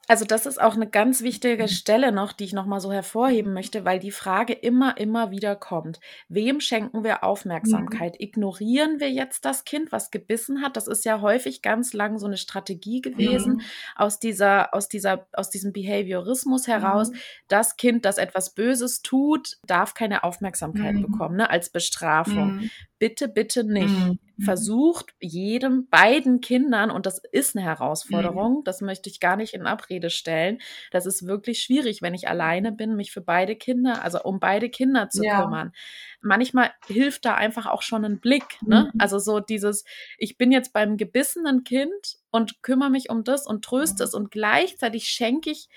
[0.10, 1.68] Also das ist auch eine ganz wichtige mhm.
[1.68, 6.00] Stelle noch, die ich nochmal so hervorheben möchte, weil die Frage immer, immer wieder kommt.
[6.30, 8.14] Wem schenken wir Aufmerksamkeit?
[8.14, 8.26] Mhm.
[8.26, 10.78] Ignorieren wir jetzt das Kind, was gebissen hat?
[10.78, 13.62] Das ist ja häufig ganz lang so eine Strategie gewesen mhm.
[13.96, 17.12] aus dieser, aus dieser, aus diesem Behaviorismus heraus.
[17.12, 17.18] Mhm.
[17.48, 21.04] Das Kind, das etwas Böses tut, darf keine Aufmerksamkeit mhm.
[21.04, 22.56] bekommen, ne, als Bestrafung.
[22.56, 24.20] Mhm bitte, bitte nicht.
[24.40, 24.44] Mhm.
[24.44, 28.64] Versucht jedem, beiden Kindern, und das ist eine Herausforderung, mhm.
[28.64, 30.60] das möchte ich gar nicht in Abrede stellen.
[30.92, 34.70] Das ist wirklich schwierig, wenn ich alleine bin, mich für beide Kinder, also um beide
[34.70, 35.42] Kinder zu ja.
[35.42, 35.74] kümmern.
[36.22, 38.92] Manchmal hilft da einfach auch schon ein Blick, ne?
[38.94, 39.00] Mhm.
[39.00, 39.84] Also so dieses,
[40.18, 44.32] ich bin jetzt beim gebissenen Kind und kümmere mich um das und tröste es und
[44.32, 45.70] gleichzeitig schenke ich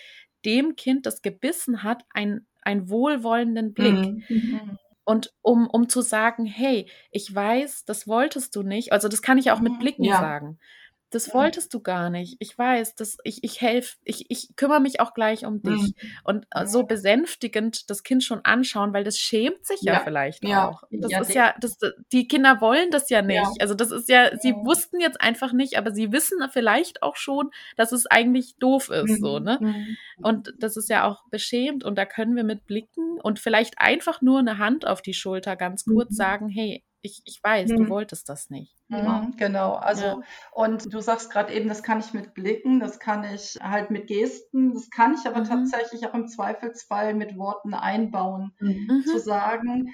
[0.44, 4.30] dem Kind, das gebissen hat, ein einen wohlwollenden Blick.
[4.30, 4.78] Mhm.
[5.04, 8.92] Und um, um zu sagen, hey, ich weiß, das wolltest du nicht.
[8.92, 9.78] Also das kann ich auch mit mhm.
[9.78, 10.20] Blicken ja.
[10.20, 10.58] sagen
[11.12, 12.36] das wolltest du gar nicht.
[12.38, 15.82] Ich weiß, dass ich, ich helfe, ich, ich kümmere mich auch gleich um dich.
[15.82, 15.94] Mhm.
[16.24, 20.42] Und äh, so besänftigend das Kind schon anschauen, weil das schämt sich ja, ja vielleicht
[20.42, 20.68] ja.
[20.68, 20.84] auch.
[20.90, 21.76] Das ist ja, das,
[22.12, 23.60] die Kinder wollen das ja nicht.
[23.60, 27.50] Also das ist ja, sie wussten jetzt einfach nicht, aber sie wissen vielleicht auch schon,
[27.76, 29.20] dass es eigentlich doof ist, mhm.
[29.20, 29.58] so, ne?
[29.60, 29.96] Mhm.
[30.22, 34.22] Und das ist ja auch beschämt und da können wir mit Blicken und vielleicht einfach
[34.22, 36.14] nur eine Hand auf die Schulter ganz kurz mhm.
[36.14, 37.76] sagen, hey, ich, ich weiß, mhm.
[37.76, 38.74] du wolltest das nicht.
[38.88, 40.20] Mhm, genau, also ja.
[40.52, 44.06] und du sagst gerade eben, das kann ich mit Blicken, das kann ich halt mit
[44.06, 45.48] Gesten, das kann ich aber mhm.
[45.48, 49.02] tatsächlich auch im Zweifelsfall mit Worten einbauen, mhm.
[49.04, 49.92] zu sagen,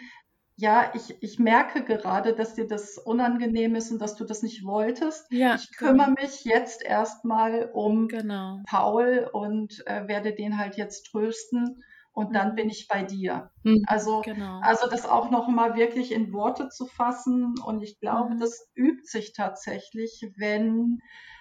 [0.60, 4.64] ja, ich, ich merke gerade, dass dir das unangenehm ist und dass du das nicht
[4.64, 5.30] wolltest.
[5.30, 6.20] Ja, ich kümmere genau.
[6.20, 8.60] mich jetzt erstmal um genau.
[8.66, 11.84] Paul und äh, werde den halt jetzt trösten
[12.18, 13.52] und dann bin ich bei dir.
[13.62, 13.84] Mhm.
[13.86, 14.58] Also, genau.
[14.60, 18.40] also das auch noch mal wirklich in Worte zu fassen und ich glaube, mhm.
[18.40, 20.98] das übt sich tatsächlich, wenn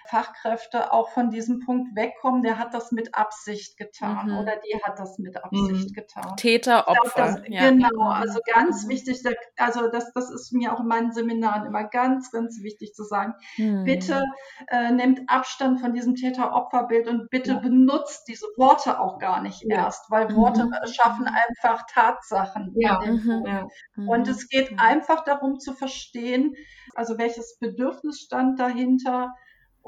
[0.08, 4.38] Fachkräfte auch von diesem Punkt wegkommen, der hat das mit Absicht getan mhm.
[4.38, 5.92] oder die hat das mit Absicht mhm.
[5.92, 6.36] getan.
[6.36, 7.12] Täter, Opfer.
[7.16, 7.70] Das, ja.
[7.70, 8.90] Genau, also ganz mhm.
[8.90, 9.22] wichtig,
[9.56, 13.34] also das, das ist mir auch in meinen Seminaren immer ganz, ganz wichtig zu sagen.
[13.56, 13.84] Mhm.
[13.84, 14.24] Bitte
[14.68, 17.58] äh, nehmt Abstand von diesem Täter-Opfer-Bild und bitte ja.
[17.58, 19.84] benutzt diese Worte auch gar nicht ja.
[19.84, 20.74] erst, weil Worte mhm.
[20.92, 22.72] schaffen einfach Tatsachen.
[22.76, 23.00] Ja.
[23.00, 24.08] Mhm.
[24.08, 26.54] Und es geht einfach darum zu verstehen,
[26.94, 29.34] also welches Bedürfnis stand dahinter,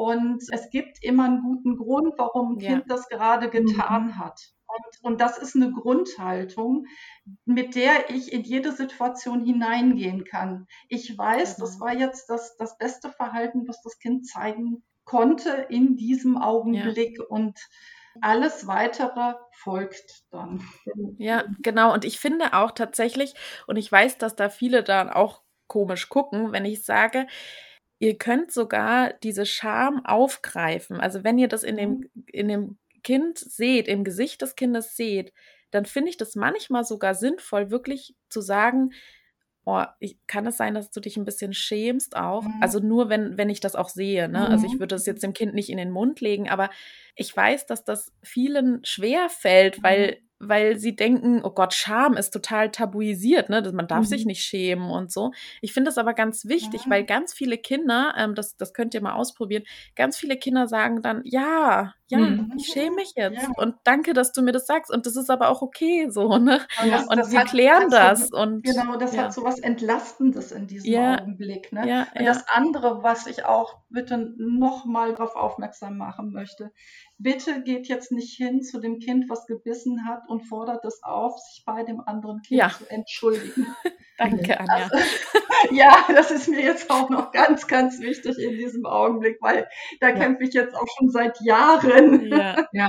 [0.00, 2.70] und es gibt immer einen guten Grund, warum ein ja.
[2.70, 3.50] Kind das gerade mhm.
[3.50, 4.18] getan mhm.
[4.18, 4.40] hat.
[4.66, 6.86] Und, und das ist eine Grundhaltung,
[7.44, 10.66] mit der ich in jede Situation hineingehen kann.
[10.88, 11.66] Ich weiß, genau.
[11.66, 17.18] das war jetzt das, das beste Verhalten, was das Kind zeigen konnte in diesem Augenblick.
[17.18, 17.24] Ja.
[17.28, 17.58] Und
[18.22, 20.66] alles weitere folgt dann.
[21.18, 21.92] Ja, genau.
[21.92, 23.34] Und ich finde auch tatsächlich,
[23.66, 27.26] und ich weiß, dass da viele dann auch komisch gucken, wenn ich sage,
[28.00, 30.98] Ihr könnt sogar diese Scham aufgreifen.
[30.98, 32.10] Also wenn ihr das in dem, mhm.
[32.26, 35.32] in dem Kind seht, im Gesicht des Kindes seht,
[35.70, 38.92] dann finde ich das manchmal sogar sinnvoll, wirklich zu sagen,
[39.66, 42.44] oh, ich, kann es sein, dass du dich ein bisschen schämst auch?
[42.44, 42.54] Mhm.
[42.62, 44.30] Also nur, wenn, wenn ich das auch sehe.
[44.30, 44.40] Ne?
[44.40, 44.46] Mhm.
[44.46, 44.80] Also ich mhm.
[44.80, 46.70] würde es jetzt dem Kind nicht in den Mund legen, aber
[47.14, 50.22] ich weiß, dass das vielen schwer fällt, mhm weil
[50.76, 53.70] sie denken, oh Gott, Scham ist total tabuisiert, ne?
[53.72, 54.06] Man darf mhm.
[54.06, 55.32] sich nicht schämen und so.
[55.60, 56.90] Ich finde das aber ganz wichtig, ja.
[56.90, 59.64] weil ganz viele Kinder, ähm, das, das könnt ihr mal ausprobieren,
[59.96, 62.52] ganz viele Kinder sagen dann, ja, ja, mhm.
[62.56, 63.40] ich schäme mich jetzt.
[63.40, 63.50] Ja.
[63.56, 64.90] Und danke, dass du mir das sagst.
[64.90, 66.60] Und das ist aber auch okay so, ne?
[66.82, 68.28] Und, das, und das wir hat, klären das.
[68.28, 69.24] So, und, genau, das ja.
[69.24, 71.72] hat so was Entlastendes in diesem Augenblick.
[71.72, 72.06] Ne?
[72.16, 76.72] Und das andere, was ich auch bitte nochmal darauf aufmerksam machen möchte.
[77.22, 81.38] Bitte geht jetzt nicht hin zu dem Kind, was gebissen hat und fordert es auf,
[81.38, 82.70] sich bei dem anderen Kind ja.
[82.70, 83.66] zu entschuldigen.
[84.16, 84.88] Danke, Anja.
[84.90, 84.98] Also,
[85.70, 89.68] ja, das ist mir jetzt auch noch ganz, ganz wichtig in diesem Augenblick, weil
[90.00, 90.14] da ja.
[90.14, 92.26] kämpfe ich jetzt auch schon seit Jahren.
[92.26, 92.88] Ja, ja.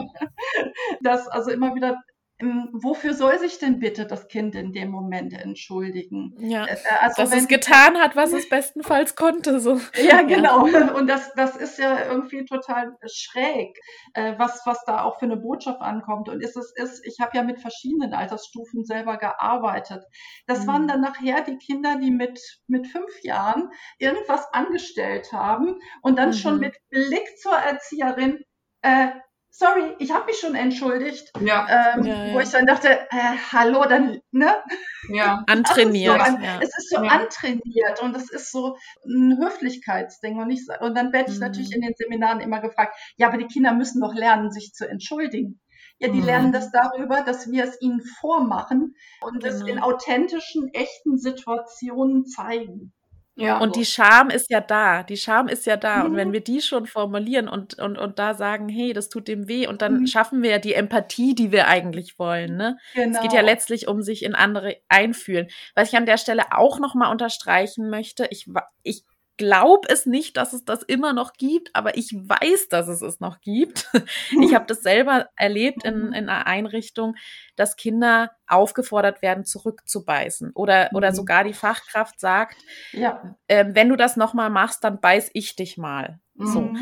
[1.02, 2.02] Dass also immer wieder
[2.42, 6.36] wofür soll sich denn bitte das Kind in dem Moment entschuldigen?
[6.40, 9.60] Ja, äh, äh, also dass es getan hat, was es bestenfalls konnte.
[9.60, 9.80] So.
[10.02, 10.66] Ja, genau.
[10.98, 13.78] Und das, das ist ja irgendwie total schräg,
[14.14, 16.28] äh, was, was da auch für eine Botschaft ankommt.
[16.28, 20.04] Und ist es ist, ich habe ja mit verschiedenen Altersstufen selber gearbeitet.
[20.48, 20.68] Das mhm.
[20.68, 26.30] waren dann nachher die Kinder, die mit, mit fünf Jahren irgendwas angestellt haben und dann
[26.30, 26.34] mhm.
[26.34, 28.44] schon mit Blick zur Erzieherin,
[28.82, 29.10] äh,
[29.52, 31.32] sorry, ich habe mich schon entschuldigt.
[31.40, 31.96] Ja.
[31.96, 32.34] Ähm, ja, ja.
[32.34, 34.56] Wo ich dann dachte, äh, hallo, dann, ne?
[35.10, 36.20] Ja, antrainiert.
[36.20, 36.60] Es ist so, ja.
[36.62, 40.40] es ist so antrainiert und es ist so ein Höflichkeitsding.
[40.40, 41.46] Und, ich, und dann werde ich mhm.
[41.46, 44.88] natürlich in den Seminaren immer gefragt, ja, aber die Kinder müssen doch lernen, sich zu
[44.88, 45.60] entschuldigen.
[46.00, 46.26] Ja, die mhm.
[46.26, 49.54] lernen das darüber, dass wir es ihnen vormachen und genau.
[49.54, 52.94] es in authentischen, echten Situationen zeigen.
[53.36, 53.60] Ja.
[53.60, 55.04] Und die Scham ist ja da.
[55.04, 56.00] Die Scham ist ja da.
[56.00, 56.06] Mhm.
[56.06, 59.48] Und wenn wir die schon formulieren und, und, und da sagen, hey, das tut dem
[59.48, 60.08] weh, und dann mhm.
[60.08, 62.58] schaffen wir ja die Empathie, die wir eigentlich wollen.
[62.58, 62.78] Ne?
[62.94, 63.18] Genau.
[63.18, 63.52] Es geht ja genau.
[63.52, 65.48] letztlich um sich in andere einfühlen.
[65.76, 68.48] Was ich an der Stelle auch nochmal unterstreichen möchte, ich,
[68.84, 69.04] ich
[69.42, 73.20] glaube es nicht, dass es das immer noch gibt, aber ich weiß, dass es es
[73.20, 73.90] noch gibt.
[74.40, 76.14] Ich habe das selber erlebt in, mhm.
[76.14, 77.16] in einer Einrichtung,
[77.56, 80.52] dass Kinder aufgefordert werden, zurückzubeißen.
[80.54, 80.98] Oder, mhm.
[80.98, 82.56] oder sogar die Fachkraft sagt,
[82.92, 83.36] ja.
[83.48, 86.20] äh, wenn du das nochmal machst, dann beiß ich dich mal.
[86.36, 86.48] Mhm.
[86.48, 86.74] So.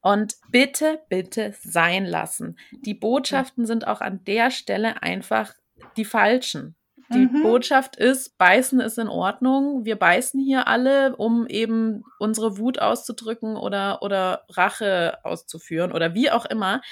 [0.00, 2.58] Und bitte, bitte sein lassen.
[2.72, 5.54] Die Botschaften sind auch an der Stelle einfach
[5.96, 6.74] die falschen.
[7.10, 7.42] Die mhm.
[7.42, 9.84] Botschaft ist, beißen ist in Ordnung.
[9.84, 16.30] Wir beißen hier alle, um eben unsere Wut auszudrücken oder, oder Rache auszuführen oder wie
[16.30, 16.82] auch immer.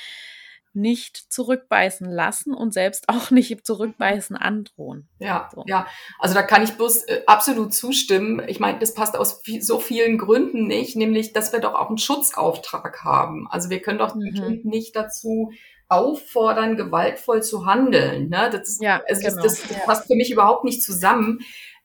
[0.73, 5.07] Nicht zurückbeißen lassen und selbst auch nicht zurückbeißen androhen.
[5.19, 5.65] Ja, so.
[5.67, 5.87] ja.
[6.19, 8.43] Also da kann ich bloß äh, absolut zustimmen.
[8.47, 11.99] Ich meine, das passt aus so vielen Gründen nicht, nämlich, dass wir doch auch einen
[11.99, 13.49] Schutzauftrag haben.
[13.51, 14.33] Also wir können doch mhm.
[14.33, 15.53] Kind nicht dazu
[15.89, 18.29] auffordern, gewaltvoll zu handeln.
[18.29, 18.49] Ne?
[18.51, 19.43] Das, ist, ja, also genau.
[19.43, 21.41] das, das, passt für mich überhaupt nicht zusammen.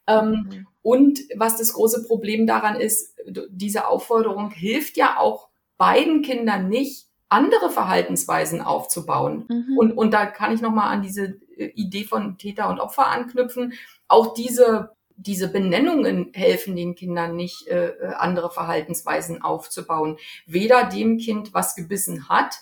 [0.06, 0.66] Ähm, mhm.
[0.82, 3.16] Und was das große Problem daran ist,
[3.50, 9.46] diese Aufforderung hilft ja auch beiden Kindern nicht, andere Verhaltensweisen aufzubauen.
[9.48, 9.78] Mhm.
[9.78, 13.72] Und, und da kann ich nochmal an diese äh, Idee von Täter und Opfer anknüpfen.
[14.06, 20.18] Auch diese, diese Benennungen helfen den Kindern nicht, äh, äh andere Verhaltensweisen aufzubauen.
[20.44, 22.54] Weder dem Kind, was gebissen hat,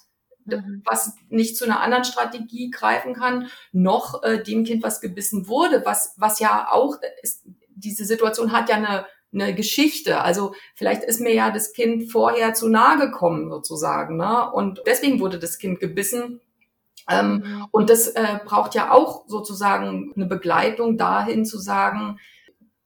[0.46, 0.82] Mhm.
[0.84, 5.82] was nicht zu einer anderen Strategie greifen kann, noch äh, dem Kind, was gebissen wurde,
[5.84, 10.20] was, was ja auch, ist, diese Situation hat ja eine, eine Geschichte.
[10.22, 14.16] Also vielleicht ist mir ja das Kind vorher zu nahe gekommen sozusagen.
[14.16, 14.50] Ne?
[14.52, 16.40] Und deswegen wurde das Kind gebissen.
[17.08, 17.66] Ähm, mhm.
[17.70, 22.18] Und das äh, braucht ja auch sozusagen eine Begleitung dahin zu sagen,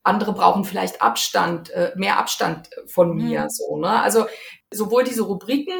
[0.02, 3.44] andere brauchen vielleicht Abstand, äh, mehr Abstand von mir.
[3.44, 3.50] Mhm.
[3.50, 4.02] So, ne?
[4.02, 4.26] Also
[4.72, 5.74] sowohl diese Rubriken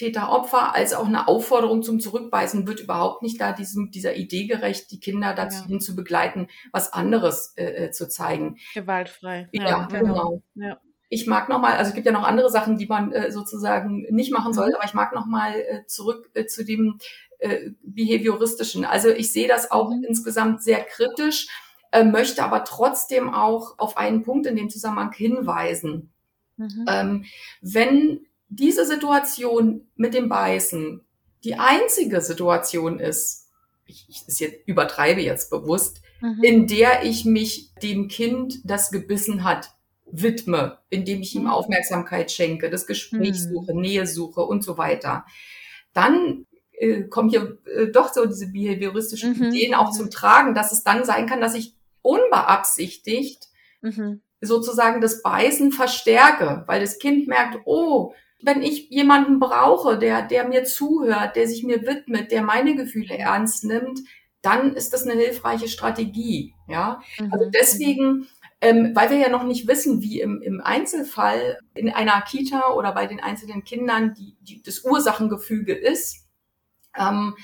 [0.00, 4.90] Täter-Opfer als auch eine Aufforderung zum Zurückbeißen wird überhaupt nicht da diesem, dieser Idee gerecht,
[4.90, 5.66] die Kinder dazu ja.
[5.66, 8.56] hin zu begleiten, was anderes äh, äh zu zeigen.
[8.72, 9.50] Gewaltfrei.
[9.52, 10.00] Ja, ja genau.
[10.00, 10.42] genau.
[10.54, 10.80] Ja.
[11.10, 14.32] Ich mag nochmal, also es gibt ja noch andere Sachen, die man äh, sozusagen nicht
[14.32, 14.76] machen soll, mhm.
[14.76, 16.98] aber ich mag nochmal äh, zurück äh, zu dem
[17.38, 18.86] äh, behavioristischen.
[18.86, 20.04] Also ich sehe das auch mhm.
[20.04, 21.48] insgesamt sehr kritisch,
[21.92, 26.10] äh, möchte aber trotzdem auch auf einen Punkt in dem Zusammenhang hinweisen.
[26.56, 26.86] Mhm.
[26.88, 27.24] Ähm,
[27.60, 31.00] wenn diese Situation mit dem Beißen
[31.44, 33.48] die einzige Situation ist,
[33.86, 36.42] ich, ich das jetzt übertreibe jetzt bewusst, mhm.
[36.42, 39.70] in der ich mich dem Kind, das gebissen hat,
[40.04, 41.50] widme, indem ich ihm mhm.
[41.50, 43.52] Aufmerksamkeit schenke, das Gespräch mhm.
[43.52, 45.24] suche, Nähe suche und so weiter.
[45.94, 49.44] Dann äh, kommen hier äh, doch so diese behavioristischen mhm.
[49.44, 50.10] Ideen auch zum mhm.
[50.10, 53.46] Tragen, dass es dann sein kann, dass ich unbeabsichtigt
[54.42, 60.48] sozusagen das Beißen verstärke, weil das Kind merkt, oh, wenn ich jemanden brauche, der, der
[60.48, 64.00] mir zuhört, der sich mir widmet, der meine Gefühle ernst nimmt,
[64.42, 66.54] dann ist das eine hilfreiche Strategie.
[66.66, 67.32] Ja, mhm.
[67.32, 68.28] also deswegen,
[68.60, 72.92] ähm, weil wir ja noch nicht wissen, wie im, im Einzelfall in einer Kita oder
[72.92, 76.26] bei den einzelnen Kindern die, die, das Ursachengefüge ist,
[76.98, 77.34] ähm,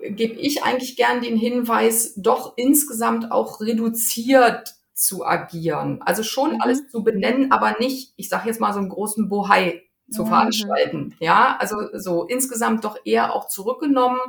[0.00, 6.00] gebe ich eigentlich gern den Hinweis, doch insgesamt auch reduziert zu agieren.
[6.02, 6.60] Also schon mhm.
[6.60, 10.28] alles zu benennen, aber nicht, ich sage jetzt mal so einen großen Bohai zu mhm.
[10.28, 11.16] veranstalten.
[11.18, 14.20] Ja, also so insgesamt doch eher auch zurückgenommen,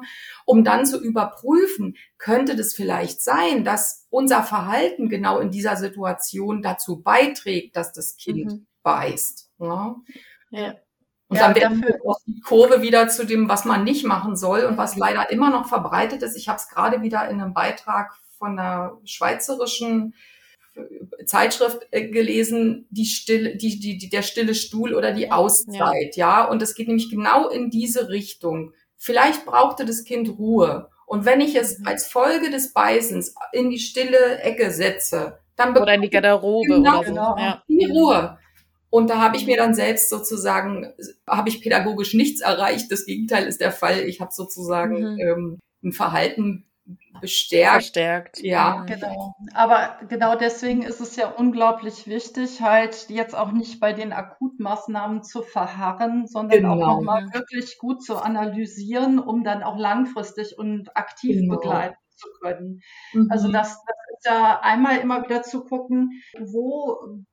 [0.46, 6.62] um dann zu überprüfen, könnte das vielleicht sein, dass unser Verhalten genau in dieser Situation
[6.62, 8.68] dazu beiträgt, dass das Kind mhm.
[8.84, 9.52] beißt.
[9.60, 9.96] Ja?
[10.50, 10.76] Ja.
[11.28, 14.62] Und ja, dann werden auch die Kurve wieder zu dem, was man nicht machen soll
[14.62, 16.36] und was leider immer noch verbreitet ist.
[16.36, 20.14] Ich habe es gerade wieder in einem Beitrag von einer schweizerischen
[21.26, 26.44] Zeitschrift äh, gelesen, die stille, die, die, die, der stille Stuhl oder die Auszeit, ja.
[26.44, 26.50] ja.
[26.50, 28.74] Und es geht nämlich genau in diese Richtung.
[28.98, 30.90] Vielleicht brauchte das Kind Ruhe.
[31.06, 31.88] Und wenn ich es mhm.
[31.88, 37.00] als Folge des Beißens in die stille Ecke setze, dann oder in die Garderobe genau,
[37.00, 37.14] oder so.
[37.14, 37.64] Genau, ja.
[37.68, 38.38] die Ruhe.
[38.90, 40.94] Und da habe ich mir dann selbst sozusagen,
[41.28, 42.92] habe ich pädagogisch nichts erreicht.
[42.92, 44.02] Das Gegenteil ist der Fall.
[44.02, 45.20] Ich habe sozusagen mhm.
[45.20, 46.66] ähm, ein Verhalten
[47.22, 47.74] bestärkt.
[47.74, 48.40] Verstärkt.
[48.42, 48.84] Ja.
[48.84, 49.36] Genau.
[49.54, 55.24] Aber genau deswegen ist es ja unglaublich wichtig, halt jetzt auch nicht bei den Akutmaßnahmen
[55.24, 56.74] zu verharren, sondern genau.
[56.74, 61.56] auch nochmal wirklich gut zu analysieren, um dann auch langfristig und aktiv genau.
[61.56, 62.82] begleiten zu können.
[63.14, 63.28] Mhm.
[63.30, 67.26] Also das, das ist ja einmal immer wieder zu gucken, wo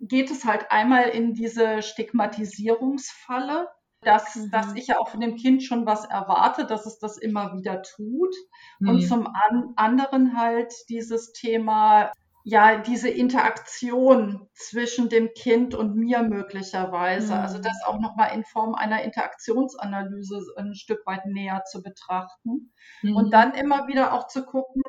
[0.00, 3.68] geht es halt einmal in diese Stigmatisierungsfalle
[4.04, 4.50] dass, mhm.
[4.50, 7.82] dass ich ja auch von dem Kind schon was erwarte, dass es das immer wieder
[7.82, 8.34] tut.
[8.78, 8.88] Mhm.
[8.88, 12.12] Und zum an, anderen halt dieses Thema,
[12.44, 17.34] ja, diese Interaktion zwischen dem Kind und mir möglicherweise.
[17.34, 17.40] Mhm.
[17.40, 22.72] Also das auch nochmal in Form einer Interaktionsanalyse ein Stück weit näher zu betrachten.
[23.02, 23.16] Mhm.
[23.16, 24.82] Und dann immer wieder auch zu gucken,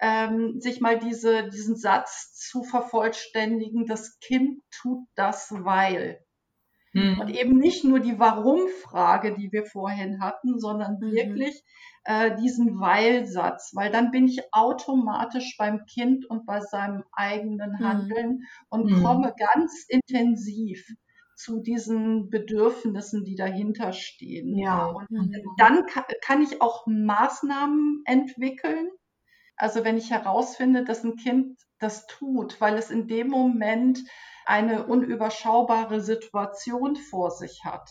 [0.00, 6.24] ähm, sich mal diese, diesen Satz zu vervollständigen, das Kind tut das, weil.
[6.92, 7.20] Mhm.
[7.20, 11.12] Und eben nicht nur die Warum-Frage, die wir vorhin hatten, sondern mhm.
[11.12, 11.62] wirklich
[12.04, 17.84] äh, diesen Weil-Satz, weil dann bin ich automatisch beim Kind und bei seinem eigenen mhm.
[17.84, 18.44] Handeln mhm.
[18.70, 20.86] und komme ganz intensiv
[21.36, 24.58] zu diesen Bedürfnissen, die dahinter stehen.
[24.58, 24.86] Ja.
[24.86, 25.32] Und mhm.
[25.56, 25.86] dann
[26.20, 28.88] kann ich auch Maßnahmen entwickeln.
[29.56, 34.00] Also wenn ich herausfinde, dass ein Kind das tut, weil es in dem Moment
[34.44, 37.88] eine unüberschaubare Situation vor sich hat,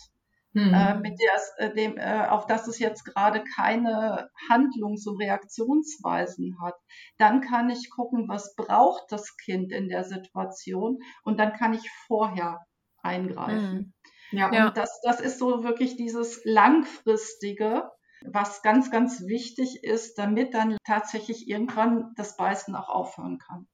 [0.54, 0.74] mhm.
[0.74, 5.22] äh, mit der es, äh, dem, äh, auf das es jetzt gerade keine Handlungs- und
[5.22, 6.76] Reaktionsweisen hat,
[7.18, 11.90] dann kann ich gucken, was braucht das Kind in der Situation und dann kann ich
[12.08, 12.60] vorher
[13.04, 13.94] eingreifen.
[14.32, 14.38] Mhm.
[14.38, 14.68] Ja.
[14.68, 17.90] Und das, das ist so wirklich dieses langfristige,
[18.26, 23.68] was ganz, ganz wichtig ist, damit dann tatsächlich irgendwann das Beißen auch aufhören kann.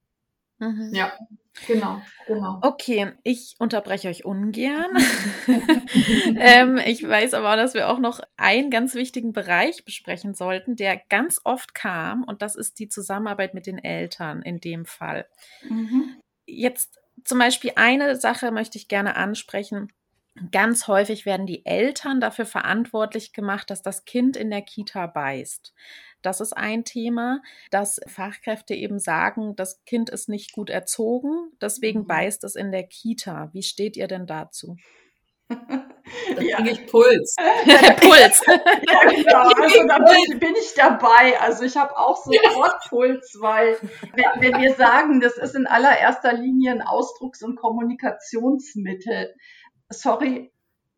[0.58, 0.90] Mhm.
[0.94, 1.12] Ja,
[1.66, 2.58] genau, genau.
[2.62, 4.96] Okay, ich unterbreche euch ungern.
[6.38, 11.00] ähm, ich weiß aber, dass wir auch noch einen ganz wichtigen Bereich besprechen sollten, der
[11.08, 15.26] ganz oft kam, und das ist die Zusammenarbeit mit den Eltern in dem Fall.
[15.68, 16.16] Mhm.
[16.46, 19.92] Jetzt zum Beispiel eine Sache möchte ich gerne ansprechen.
[20.50, 25.72] Ganz häufig werden die Eltern dafür verantwortlich gemacht, dass das Kind in der Kita beißt.
[26.24, 32.00] Das ist ein Thema, dass Fachkräfte eben sagen, das Kind ist nicht gut erzogen, deswegen
[32.00, 32.06] mhm.
[32.06, 33.50] beißt es in der Kita.
[33.52, 34.76] Wie steht ihr denn dazu?
[36.36, 36.56] Da ja.
[36.58, 37.34] kriege ich Puls.
[38.00, 38.42] Puls.
[38.46, 39.48] ja, genau.
[39.62, 41.40] Also da bin, bin ich dabei.
[41.40, 42.88] Also ich habe auch sofort.
[42.88, 43.78] Puls, weil
[44.12, 49.34] wenn, wenn, wir sagen, das ist in allererster Linie ein Ausdrucks- und Kommunikationsmittel.
[49.88, 50.52] Sorry,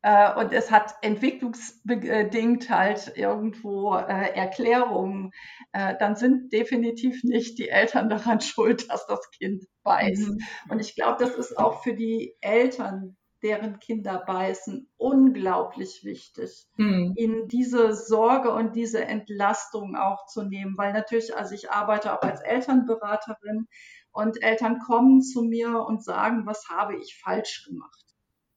[0.06, 5.32] und es hat entwicklungsbedingt halt irgendwo äh, Erklärungen,
[5.72, 10.28] äh, dann sind definitiv nicht die Eltern daran schuld, dass das Kind beißt.
[10.28, 10.38] Mhm.
[10.68, 17.12] Und ich glaube, das ist auch für die Eltern, deren Kinder beißen, unglaublich wichtig, mhm.
[17.16, 22.22] ihnen diese Sorge und diese Entlastung auch zu nehmen, weil natürlich, also ich arbeite auch
[22.22, 23.66] als Elternberaterin
[24.12, 28.05] und Eltern kommen zu mir und sagen, was habe ich falsch gemacht?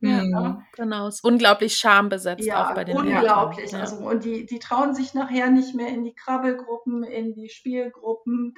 [0.02, 0.64] Ja, mhm.
[0.76, 1.08] genau.
[1.08, 3.72] Es ist unglaublich schambesetzt ja, auch bei den unglaublich.
[3.72, 3.82] Ja.
[3.82, 8.54] Also, und die, die trauen sich nachher nicht mehr in die Krabbelgruppen, in die Spielgruppen.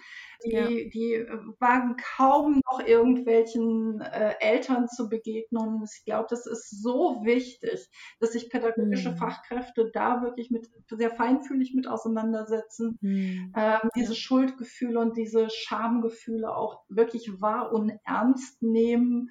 [0.45, 0.67] Die, ja.
[0.67, 1.27] die äh,
[1.59, 5.83] wagen kaum noch irgendwelchen äh, Eltern zu begegnen.
[5.83, 7.89] Ich glaube, das ist so wichtig,
[8.19, 9.17] dass sich pädagogische mhm.
[9.17, 12.99] Fachkräfte da wirklich mit sehr feinfühlig mit auseinandersetzen.
[13.01, 13.53] Mhm.
[13.55, 19.29] Ähm, diese Schuldgefühle und diese Schamgefühle auch wirklich wahr und ernst nehmen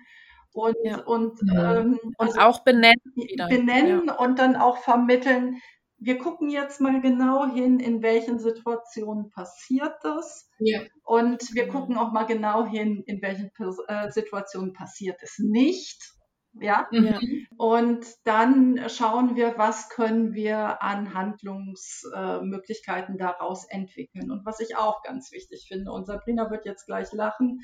[0.52, 1.00] und, ja.
[1.00, 3.00] und, ähm, und also auch benennen.
[3.14, 3.48] Wieder.
[3.48, 4.18] Benennen ja.
[4.18, 5.60] und dann auch vermitteln.
[5.98, 10.48] Wir gucken jetzt mal genau hin, in welchen Situationen passiert das.
[10.58, 10.80] Ja.
[11.04, 13.50] Und wir gucken auch mal genau hin, in welchen
[13.88, 16.14] äh, Situationen passiert es nicht.
[16.54, 16.88] Ja?
[16.90, 17.20] ja.
[17.56, 24.30] Und dann schauen wir, was können wir an Handlungsmöglichkeiten daraus entwickeln.
[24.30, 27.60] Und was ich auch ganz wichtig finde, und Sabrina wird jetzt gleich lachen,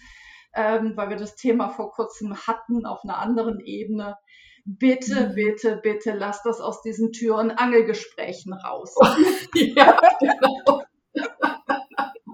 [0.57, 4.17] ähm, weil wir das Thema vor kurzem hatten auf einer anderen Ebene.
[4.65, 5.35] Bitte, mhm.
[5.35, 8.97] bitte, bitte lasst das aus diesen Tür- und Angelgesprächen raus.
[9.55, 10.83] ja, genau.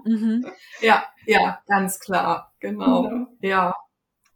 [0.05, 0.47] mhm.
[0.81, 3.27] ja, ja, ganz klar, genau.
[3.41, 3.49] Ja.
[3.49, 3.75] ja.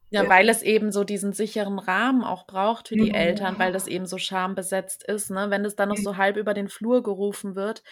[0.10, 3.16] Ja, weil es eben so diesen sicheren Rahmen auch braucht für die mhm.
[3.16, 5.32] Eltern, weil das eben so schambesetzt ist.
[5.32, 5.48] Ne?
[5.50, 7.84] Wenn es dann noch so halb über den Flur gerufen wird,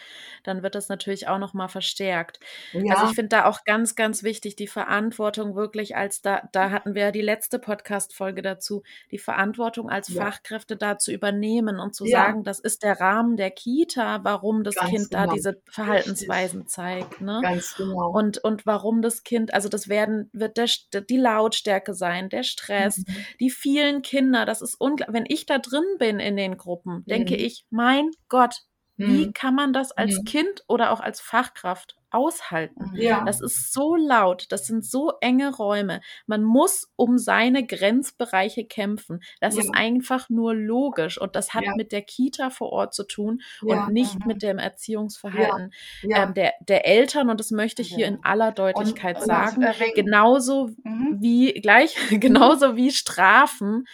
[0.43, 2.39] dann wird das natürlich auch noch mal verstärkt.
[2.73, 2.93] Also, ja.
[2.93, 6.95] Also ich finde da auch ganz, ganz wichtig die Verantwortung wirklich als da, da hatten
[6.95, 10.23] wir ja die letzte Podcast-Folge dazu, die Verantwortung als ja.
[10.23, 12.19] Fachkräfte da zu übernehmen und zu ja.
[12.19, 15.25] sagen, das ist der Rahmen der Kita, warum das ganz Kind genau.
[15.25, 16.73] da diese Verhaltensweisen Richtig.
[16.73, 17.19] zeigt.
[17.19, 17.41] Ne?
[17.43, 18.11] Ganz genau.
[18.11, 22.43] Und, und warum das Kind, also das werden, wird der, die Lautstärke sein sein, der
[22.43, 23.25] Stress, mhm.
[23.39, 25.15] die vielen Kinder, das ist unglaublich.
[25.15, 27.39] Wenn ich da drin bin in den Gruppen, denke mhm.
[27.39, 28.57] ich, mein Gott,
[28.97, 29.33] wie mhm.
[29.33, 30.25] kann man das als mhm.
[30.25, 32.93] Kind oder auch als Fachkraft aushalten?
[32.95, 33.25] Ja.
[33.25, 35.99] Das ist so laut, das sind so enge Räume.
[36.27, 39.21] Man muss um seine Grenzbereiche kämpfen.
[39.41, 39.63] Das ja.
[39.63, 41.73] ist einfach nur logisch und das hat ja.
[41.75, 45.71] mit der Kita vor Ort zu tun und nicht mit dem Erziehungsverhalten
[46.03, 47.29] ähm, der, der Eltern.
[47.29, 49.65] Und das möchte ich hier in aller Deutlichkeit und, sagen.
[49.65, 51.17] Und genauso mhm.
[51.19, 53.85] wie gleich, genauso wie Strafen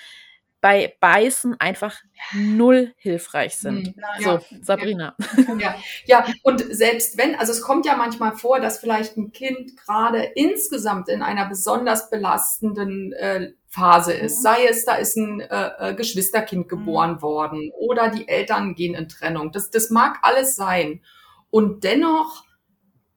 [0.62, 1.98] bei Beißen einfach
[2.34, 3.88] null hilfreich sind.
[3.88, 4.42] Hm, Na, so, ja.
[4.62, 5.16] Sabrina.
[5.58, 5.76] Ja.
[6.06, 10.24] ja, und selbst wenn, also es kommt ja manchmal vor, dass vielleicht ein Kind gerade
[10.36, 14.38] insgesamt in einer besonders belastenden äh, Phase ist.
[14.40, 14.42] Mhm.
[14.44, 16.70] Sei es, da ist ein äh, äh Geschwisterkind mhm.
[16.70, 17.22] geboren mhm.
[17.22, 19.52] worden oder die Eltern gehen in Trennung.
[19.52, 21.02] Das, das mag alles sein.
[21.50, 22.46] Und dennoch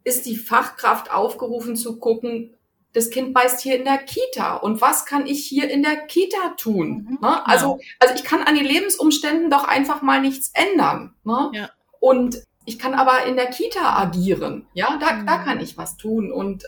[0.03, 2.57] ist die Fachkraft aufgerufen zu gucken,
[2.95, 6.55] das Kind beißt hier in der Kita und was kann ich hier in der Kita
[6.57, 7.09] tun?
[7.11, 7.47] Mhm, ne?
[7.47, 7.87] Also, ja.
[7.99, 11.15] also ich kann an den Lebensumständen doch einfach mal nichts ändern.
[11.25, 11.51] Ne?
[11.53, 11.71] Ja.
[12.01, 14.67] Und ich kann aber in der Kita agieren.
[14.75, 15.27] Ja, da, mhm.
[15.27, 16.31] da kann ich was tun.
[16.31, 16.65] Und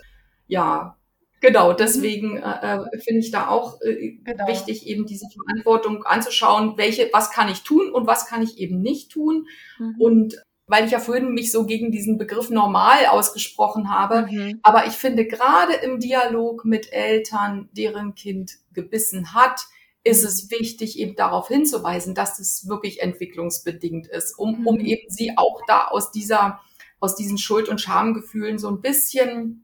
[0.48, 0.96] ja,
[1.40, 2.42] genau, deswegen mhm.
[2.42, 4.48] äh, äh, finde ich da auch äh, genau.
[4.48, 8.80] wichtig, eben diese Verantwortung anzuschauen, welche, was kann ich tun und was kann ich eben
[8.80, 9.46] nicht tun.
[9.78, 9.94] Mhm.
[10.00, 10.36] Und
[10.66, 14.26] weil ich ja vorhin mich so gegen diesen Begriff normal ausgesprochen habe.
[14.30, 14.60] Mhm.
[14.62, 19.66] Aber ich finde, gerade im Dialog mit Eltern, deren Kind gebissen hat,
[20.02, 24.66] ist es wichtig, eben darauf hinzuweisen, dass das wirklich entwicklungsbedingt ist, um, mhm.
[24.66, 26.60] um eben sie auch da aus dieser,
[27.00, 29.62] aus diesen Schuld- und Schamgefühlen so ein bisschen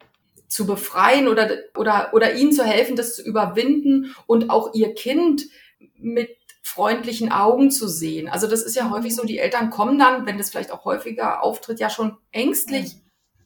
[0.48, 5.46] zu befreien oder, oder, oder ihnen zu helfen, das zu überwinden und auch ihr Kind
[5.96, 6.30] mit
[6.72, 8.28] freundlichen Augen zu sehen.
[8.28, 11.42] Also das ist ja häufig so, die Eltern kommen dann, wenn das vielleicht auch häufiger
[11.42, 12.96] auftritt, ja schon ängstlich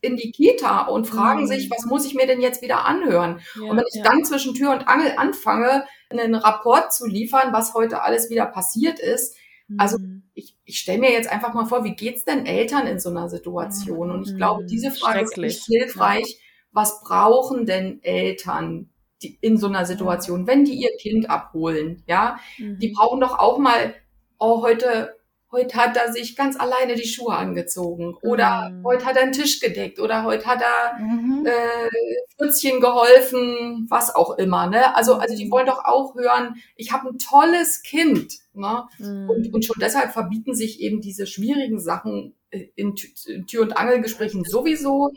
[0.01, 1.47] in die Kita und fragen mhm.
[1.49, 3.41] sich, was muss ich mir denn jetzt wieder anhören?
[3.57, 4.05] Ja, und wenn ich ja.
[4.05, 9.01] dann zwischen Tür und Angel anfange, einen Rapport zu liefern, was heute alles wieder passiert
[9.01, 9.37] ist,
[9.77, 10.23] also mhm.
[10.35, 13.29] ich, ich stelle mir jetzt einfach mal vor, wie geht's denn Eltern in so einer
[13.29, 14.13] Situation?
[14.13, 16.41] Und ich glaube, diese Frage ist nicht hilfreich.
[16.71, 18.91] Was brauchen denn Eltern?
[19.23, 22.79] Die, in so einer Situation, wenn die ihr Kind abholen, ja, mhm.
[22.79, 23.95] die brauchen doch auch mal,
[24.39, 25.15] oh, heute,
[25.51, 28.85] heute hat er sich ganz alleine die Schuhe angezogen oder mhm.
[28.85, 31.47] heute hat er einen Tisch gedeckt oder heute hat er mhm.
[31.47, 31.89] äh,
[32.37, 34.95] Fritzchen geholfen, was auch immer, ne?
[34.95, 38.85] Also, also die wollen doch auch hören, ich habe ein tolles Kind, ne?
[38.99, 39.31] Mhm.
[39.31, 42.95] Und, und schon deshalb verbieten sich eben diese schwierigen Sachen in,
[43.27, 45.13] in Tür- und Angelgesprächen sowieso,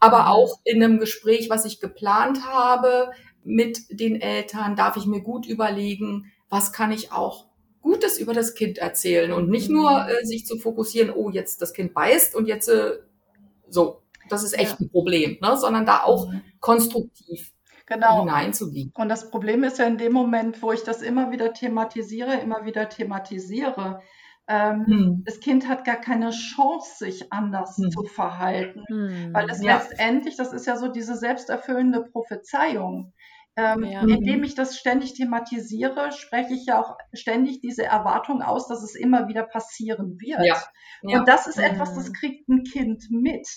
[0.00, 0.28] aber mhm.
[0.28, 3.10] auch in einem Gespräch, was ich geplant habe,
[3.48, 7.46] mit den Eltern, darf ich mir gut überlegen, was kann ich auch
[7.80, 10.08] Gutes über das Kind erzählen und nicht nur mhm.
[10.08, 12.98] äh, sich zu fokussieren, oh, jetzt das Kind beißt und jetzt äh,
[13.68, 14.76] so, das ist echt ja.
[14.80, 15.56] ein Problem, ne?
[15.56, 16.42] sondern da auch mhm.
[16.60, 17.52] konstruktiv
[17.86, 18.20] genau.
[18.20, 18.92] hineinzugehen.
[18.94, 22.66] Und das Problem ist ja in dem Moment, wo ich das immer wieder thematisiere, immer
[22.66, 24.02] wieder thematisiere,
[24.50, 25.22] ähm, hm.
[25.26, 27.90] Das Kind hat gar keine Chance, sich anders hm.
[27.90, 29.34] zu verhalten, hm.
[29.34, 29.76] weil es ja.
[29.76, 33.12] letztendlich, das ist ja so diese selbsterfüllende Prophezeiung.
[33.58, 34.02] Ähm, ja.
[34.02, 38.94] Indem ich das ständig thematisiere, spreche ich ja auch ständig diese Erwartung aus, dass es
[38.94, 40.44] immer wieder passieren wird.
[40.44, 40.62] Ja.
[41.02, 41.18] Ja.
[41.18, 42.12] Und das ist etwas, das mhm.
[42.12, 43.48] kriegt ein Kind mit.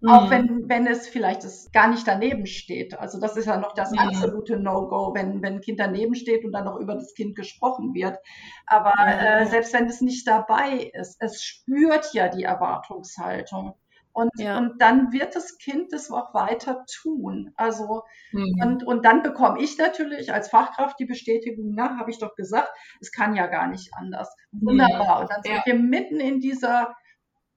[0.00, 0.08] Mhm.
[0.10, 2.98] Auch wenn, wenn es vielleicht es gar nicht daneben steht.
[2.98, 4.00] Also das ist ja noch das mhm.
[4.00, 7.94] absolute No-Go, wenn, wenn ein Kind daneben steht und dann noch über das Kind gesprochen
[7.94, 8.18] wird.
[8.66, 13.74] Aber äh, selbst wenn es nicht dabei ist, es spürt ja die Erwartungshaltung.
[14.14, 14.58] Und, ja.
[14.58, 17.50] und dann wird das Kind das auch weiter tun.
[17.56, 18.60] Also, mhm.
[18.62, 22.70] und, und dann bekomme ich natürlich als Fachkraft die Bestätigung, na, habe ich doch gesagt,
[23.00, 24.32] es kann ja gar nicht anders.
[24.52, 25.22] Wunderbar.
[25.22, 25.62] Und dann sind ja.
[25.66, 26.94] wir mitten in dieser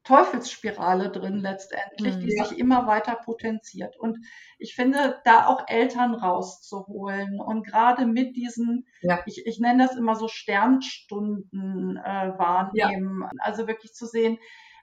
[0.04, 2.22] Teufelsspirale drin letztendlich, mhm.
[2.22, 3.96] die sich immer weiter potenziert.
[4.00, 4.18] Und
[4.58, 9.20] ich finde, da auch Eltern rauszuholen und gerade mit diesen, ja.
[9.28, 14.40] ich, ich nenne das immer so Sternstunden äh, wahrnehmen, also wirklich zu sehen,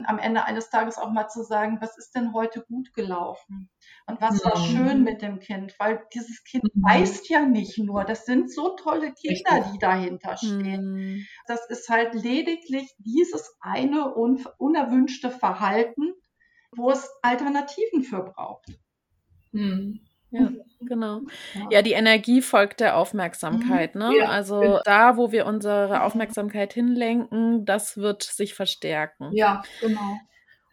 [0.07, 3.71] am Ende eines Tages auch mal zu sagen, was ist denn heute gut gelaufen?
[4.07, 4.49] Und was mhm.
[4.49, 5.75] war schön mit dem Kind?
[5.79, 6.83] Weil dieses Kind mhm.
[6.83, 9.73] weiß ja nicht nur, das sind so tolle Kinder, Richtig.
[9.73, 10.93] die dahinter stehen.
[10.93, 11.27] Mhm.
[11.47, 16.13] Das ist halt lediglich dieses eine un unerwünschte Verhalten,
[16.73, 18.67] wo es Alternativen für braucht.
[19.53, 20.01] Mhm.
[20.41, 21.21] Ja, genau.
[21.71, 23.95] Ja, die Energie folgt der Aufmerksamkeit.
[23.95, 24.13] Ne?
[24.19, 24.81] Ja, also genau.
[24.85, 29.31] da, wo wir unsere Aufmerksamkeit hinlenken, das wird sich verstärken.
[29.33, 30.19] Ja, genau.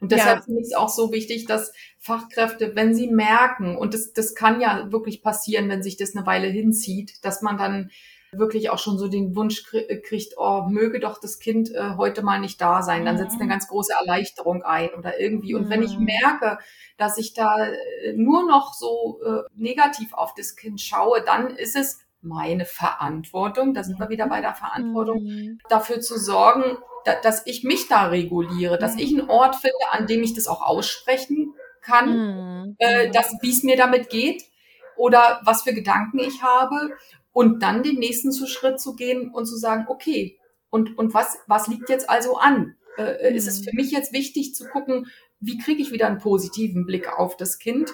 [0.01, 0.41] Und deshalb ja.
[0.45, 4.59] finde ich es auch so wichtig, dass Fachkräfte, wenn sie merken, und das, das kann
[4.59, 7.91] ja wirklich passieren, wenn sich das eine Weile hinzieht, dass man dann
[8.31, 12.39] wirklich auch schon so den Wunsch kriegt, oh, möge doch das Kind äh, heute mal
[12.39, 13.05] nicht da sein.
[13.05, 13.49] Dann setzt eine mhm.
[13.49, 15.53] ganz große Erleichterung ein oder irgendwie.
[15.55, 16.05] Und wenn ich mhm.
[16.05, 16.57] merke,
[16.97, 21.75] dass ich da äh, nur noch so äh, negativ auf das Kind schaue, dann ist
[21.75, 25.59] es meine Verantwortung, da sind wir wieder bei der Verantwortung, mhm.
[25.69, 30.05] dafür zu sorgen, da, dass ich mich da reguliere, dass ich einen Ort finde, an
[30.05, 32.75] dem ich das auch aussprechen kann, mhm.
[32.77, 34.50] äh, dass wie es mir damit geht
[34.97, 36.95] oder was für Gedanken ich habe
[37.33, 40.37] und dann den nächsten Schritt zu gehen und zu sagen, okay,
[40.69, 42.75] und, und was, was liegt jetzt also an?
[42.97, 43.35] Äh, mhm.
[43.35, 45.07] Ist es für mich jetzt wichtig zu gucken,
[45.39, 47.91] wie kriege ich wieder einen positiven Blick auf das Kind?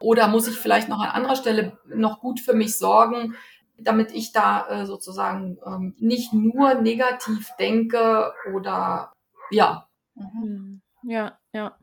[0.00, 3.34] Oder muss ich vielleicht noch an anderer Stelle noch gut für mich sorgen,
[3.78, 9.12] damit ich da äh, sozusagen ähm, nicht nur negativ denke oder
[9.50, 9.88] ja.
[10.14, 10.80] Mhm.
[11.02, 11.76] Ja, ja.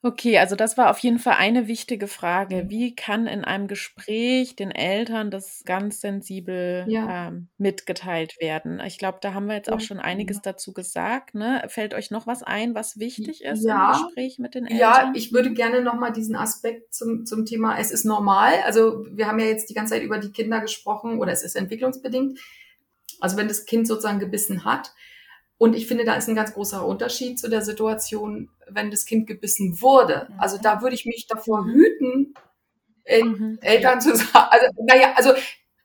[0.00, 2.64] Okay, also das war auf jeden Fall eine wichtige Frage.
[2.64, 2.70] Mhm.
[2.70, 7.28] Wie kann in einem Gespräch den Eltern das ganz sensibel ja.
[7.28, 8.80] ähm, mitgeteilt werden?
[8.86, 11.34] Ich glaube, da haben wir jetzt auch schon einiges dazu gesagt.
[11.34, 11.64] Ne?
[11.66, 13.96] Fällt euch noch was ein, was wichtig ist ja.
[13.96, 14.78] im Gespräch mit den Eltern?
[14.78, 18.52] Ja, ich würde gerne nochmal diesen Aspekt zum, zum Thema, es ist normal.
[18.64, 21.56] Also wir haben ja jetzt die ganze Zeit über die Kinder gesprochen oder es ist
[21.56, 22.38] entwicklungsbedingt.
[23.18, 24.92] Also wenn das Kind sozusagen gebissen hat,
[25.58, 29.26] und ich finde, da ist ein ganz großer Unterschied zu der Situation, wenn das Kind
[29.26, 30.28] gebissen wurde.
[30.38, 31.72] Also da würde ich mich davor mhm.
[31.72, 32.34] hüten,
[33.10, 33.58] mhm.
[33.60, 35.32] Eltern zu sagen, also, naja, also,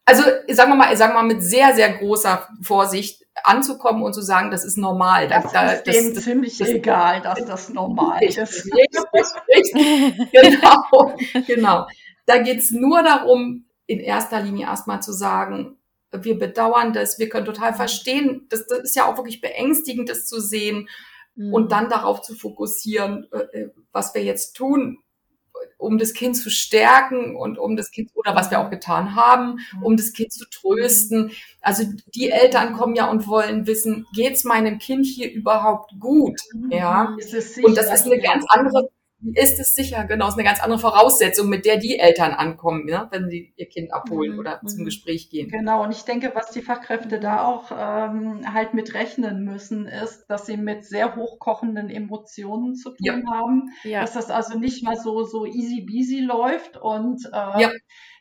[0.06, 4.22] also sagen wir mal, sagen wir mal mit sehr, sehr großer Vorsicht anzukommen und zu
[4.22, 5.28] sagen, das ist normal.
[5.28, 8.38] Das, da, ist das, denen das, ziemlich das, egal, dass das normal ist.
[8.38, 9.74] Richtig,
[10.32, 11.16] genau,
[11.48, 11.88] genau.
[12.28, 15.78] Da geht's nur darum, in erster Linie erstmal zu sagen,
[16.22, 20.26] wir bedauern das, wir können total verstehen, das, das ist ja auch wirklich beängstigend, das
[20.26, 20.88] zu sehen
[21.36, 21.54] mhm.
[21.54, 25.00] und dann darauf zu fokussieren, äh, äh, was wir jetzt tun,
[25.78, 29.60] um das Kind zu stärken und um das Kind, oder was wir auch getan haben,
[29.78, 29.84] mhm.
[29.84, 31.32] um das Kind zu trösten.
[31.62, 31.84] Also
[32.14, 36.40] die Eltern kommen ja und wollen wissen, geht's meinem Kind hier überhaupt gut?
[36.54, 36.72] Mhm.
[36.72, 37.16] Ja.
[37.64, 38.90] Und das ist eine ganz andere
[39.34, 43.08] ist es sicher, genau, ist eine ganz andere Voraussetzung, mit der die Eltern ankommen, ja,
[43.12, 44.40] wenn sie ihr Kind abholen mhm.
[44.40, 44.86] oder zum mhm.
[44.86, 45.50] Gespräch gehen.
[45.50, 50.26] Genau, und ich denke, was die Fachkräfte da auch ähm, halt mit rechnen müssen, ist,
[50.28, 53.32] dass sie mit sehr hochkochenden Emotionen zu tun ja.
[53.32, 54.02] haben, ja.
[54.02, 57.72] dass das also nicht mal so, so easy beasy läuft und äh, ja.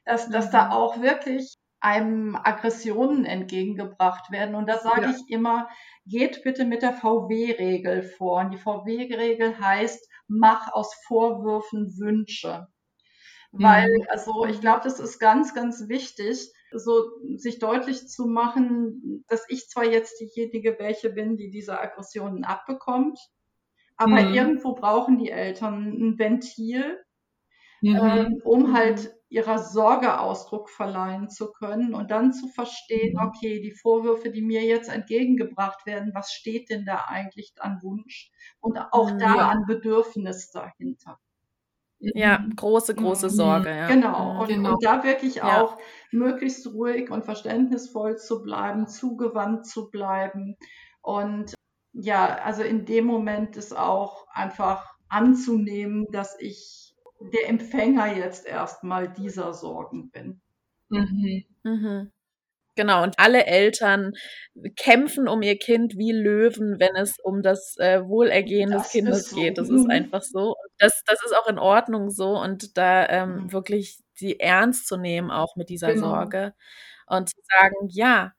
[0.05, 0.72] dass, dass da mhm.
[0.72, 4.55] auch wirklich einem Aggressionen entgegengebracht werden.
[4.55, 5.68] Und da sage ich immer,
[6.07, 8.40] geht bitte mit der VW-Regel vor.
[8.40, 12.68] Und die VW-Regel heißt, mach aus Vorwürfen Wünsche.
[13.53, 14.07] Weil, mhm.
[14.09, 19.68] also ich glaube, das ist ganz, ganz wichtig, so sich deutlich zu machen, dass ich
[19.68, 23.18] zwar jetzt diejenige welche bin, die diese Aggressionen abbekommt,
[23.97, 24.35] aber mhm.
[24.35, 26.99] irgendwo brauchen die Eltern ein Ventil,
[27.83, 27.97] mhm.
[27.97, 33.28] ähm, um halt ihrer Sorge Ausdruck verleihen zu können und dann zu verstehen, mhm.
[33.28, 38.30] okay, die Vorwürfe, die mir jetzt entgegengebracht werden, was steht denn da eigentlich an Wunsch
[38.61, 39.18] und auch mhm.
[39.18, 41.18] da an Bedürfnis dahinter.
[41.99, 42.57] Ja, mhm.
[42.57, 43.70] große, große Sorge.
[43.70, 43.87] Ja.
[43.87, 44.43] Genau.
[44.43, 44.72] Und, genau.
[44.74, 45.62] und da wirklich ja.
[45.62, 45.78] auch
[46.11, 50.57] möglichst ruhig und verständnisvoll zu bleiben, zugewandt zu bleiben.
[51.01, 51.55] Und
[51.95, 56.91] ja, also in dem Moment ist auch einfach anzunehmen, dass ich
[57.31, 60.41] der Empfänger jetzt erstmal dieser Sorgen bin.
[60.89, 61.45] Mhm.
[61.62, 62.12] Mhm.
[62.75, 64.12] Genau, und alle Eltern
[64.77, 69.31] kämpfen um ihr Kind wie Löwen, wenn es um das äh, Wohlergehen das des Kindes
[69.31, 69.37] so.
[69.37, 69.59] geht.
[69.59, 69.91] Das ist mhm.
[69.91, 70.57] einfach so.
[70.79, 73.53] Das, das ist auch in Ordnung so und da ähm, mhm.
[73.53, 76.09] wirklich sie ernst zu nehmen, auch mit dieser genau.
[76.09, 76.55] Sorge.
[77.07, 78.33] Und zu sagen, ja,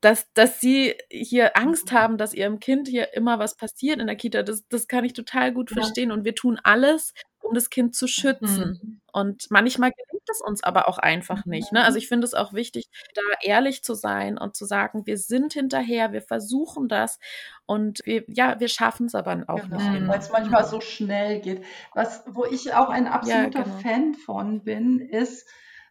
[0.00, 1.96] dass, dass sie hier Angst mhm.
[1.96, 5.14] haben, dass ihrem Kind hier immer was passiert in der Kita, das, das kann ich
[5.14, 5.80] total gut ja.
[5.80, 6.12] verstehen.
[6.12, 8.80] Und wir tun alles, um das Kind zu schützen.
[8.82, 9.00] Mhm.
[9.12, 11.72] Und manchmal gelingt es uns aber auch einfach nicht.
[11.72, 11.84] Ne?
[11.84, 15.52] Also ich finde es auch wichtig, da ehrlich zu sein und zu sagen, wir sind
[15.52, 17.18] hinterher, wir versuchen das
[17.66, 20.08] und wir, ja, wir schaffen es aber auch genau, nicht.
[20.08, 21.64] Weil es manchmal so schnell geht.
[21.94, 23.78] Was, wo ich auch ein absoluter ja, genau.
[23.78, 25.46] Fan von bin, ist,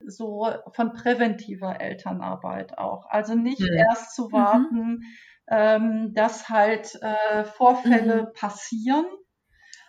[0.08, 3.06] so von präventiver Elternarbeit auch.
[3.10, 3.74] Also nicht mhm.
[3.74, 5.04] erst zu warten, mhm.
[5.50, 8.34] ähm, dass halt äh, Vorfälle mhm.
[8.34, 9.06] passieren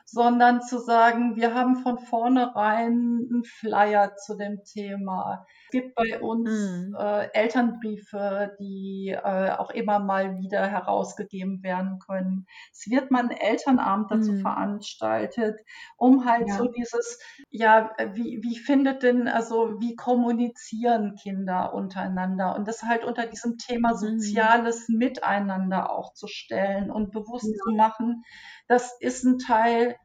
[0.05, 5.47] sondern zu sagen, wir haben von vornherein einen Flyer zu dem Thema.
[5.65, 6.97] Es gibt bei uns mhm.
[6.99, 12.47] äh, Elternbriefe, die äh, auch immer mal wieder herausgegeben werden können.
[12.73, 14.41] Es wird mal ein Elternabend dazu mhm.
[14.41, 15.61] veranstaltet,
[15.97, 16.57] um halt ja.
[16.57, 17.19] so dieses,
[17.51, 23.57] ja, wie, wie findet denn, also wie kommunizieren Kinder untereinander und das halt unter diesem
[23.57, 23.97] Thema mhm.
[23.97, 24.99] soziales mhm.
[24.99, 27.65] Miteinander auch zu stellen und bewusst ja.
[27.65, 28.25] zu machen,
[28.69, 29.97] das ist ein Teil,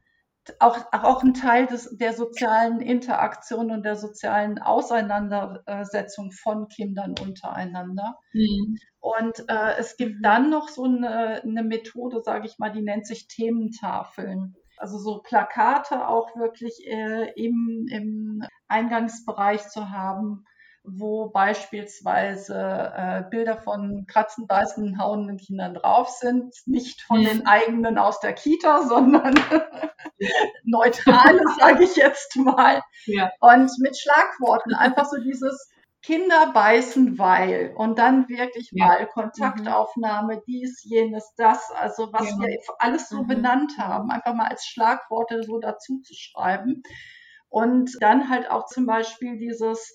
[0.60, 8.18] auch, auch ein Teil des, der sozialen Interaktion und der sozialen Auseinandersetzung von Kindern untereinander.
[8.32, 8.78] Mhm.
[9.00, 13.06] Und äh, es gibt dann noch so eine, eine Methode, sage ich mal, die nennt
[13.06, 14.56] sich Thementafeln.
[14.76, 20.44] Also so Plakate auch wirklich äh, im, im Eingangsbereich zu haben,
[20.90, 26.54] wo beispielsweise äh, Bilder von kratzen, beißen, hauenden Kindern drauf sind.
[26.66, 29.34] Nicht von den eigenen aus der Kita, sondern
[30.64, 32.82] neutrale, sage ich jetzt mal.
[33.06, 33.30] Ja.
[33.40, 35.70] Und mit Schlagworten einfach so dieses
[36.02, 38.86] Kinder beißen, weil und dann wirklich ja.
[38.86, 40.42] mal Kontaktaufnahme, mhm.
[40.46, 42.38] dies, jenes, das, also was ja.
[42.38, 43.26] wir alles so mhm.
[43.26, 46.82] benannt haben, einfach mal als Schlagworte so dazu zu schreiben.
[47.50, 49.94] Und dann halt auch zum Beispiel dieses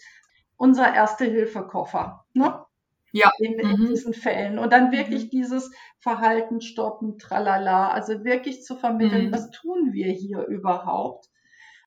[0.64, 2.24] unser Erste-Hilfe-Koffer.
[2.34, 2.64] Ne?
[3.12, 3.30] Ja.
[3.40, 3.88] In, in mhm.
[3.88, 4.58] diesen Fällen.
[4.58, 5.30] Und dann wirklich mhm.
[5.30, 7.90] dieses Verhalten stoppen, tralala.
[7.90, 9.34] Also wirklich zu vermitteln, mhm.
[9.34, 11.30] was tun wir hier überhaupt?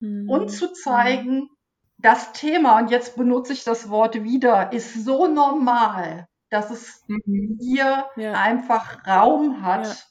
[0.00, 0.28] Mhm.
[0.28, 1.48] Und zu zeigen,
[1.96, 7.56] das Thema, und jetzt benutze ich das Wort wieder, ist so normal, dass es mhm.
[7.58, 8.32] hier ja.
[8.34, 10.06] einfach Raum hat.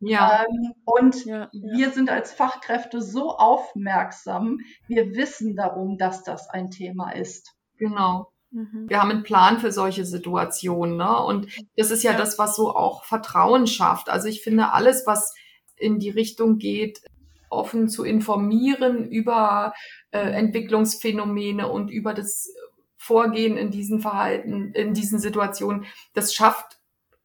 [0.00, 0.46] Ja.
[0.48, 6.70] Ähm, und ja, wir sind als Fachkräfte so aufmerksam, wir wissen darum, dass das ein
[6.70, 7.55] Thema ist.
[7.78, 8.32] Genau.
[8.50, 8.86] Mhm.
[8.88, 10.96] Wir haben einen Plan für solche Situationen.
[10.96, 11.22] Ne?
[11.22, 14.08] Und das ist ja, ja das, was so auch Vertrauen schafft.
[14.08, 15.34] Also ich finde, alles, was
[15.76, 17.02] in die Richtung geht,
[17.50, 19.72] offen zu informieren über
[20.10, 22.52] äh, Entwicklungsphänomene und über das
[22.96, 26.80] Vorgehen in diesen Verhalten, in diesen Situationen, das schafft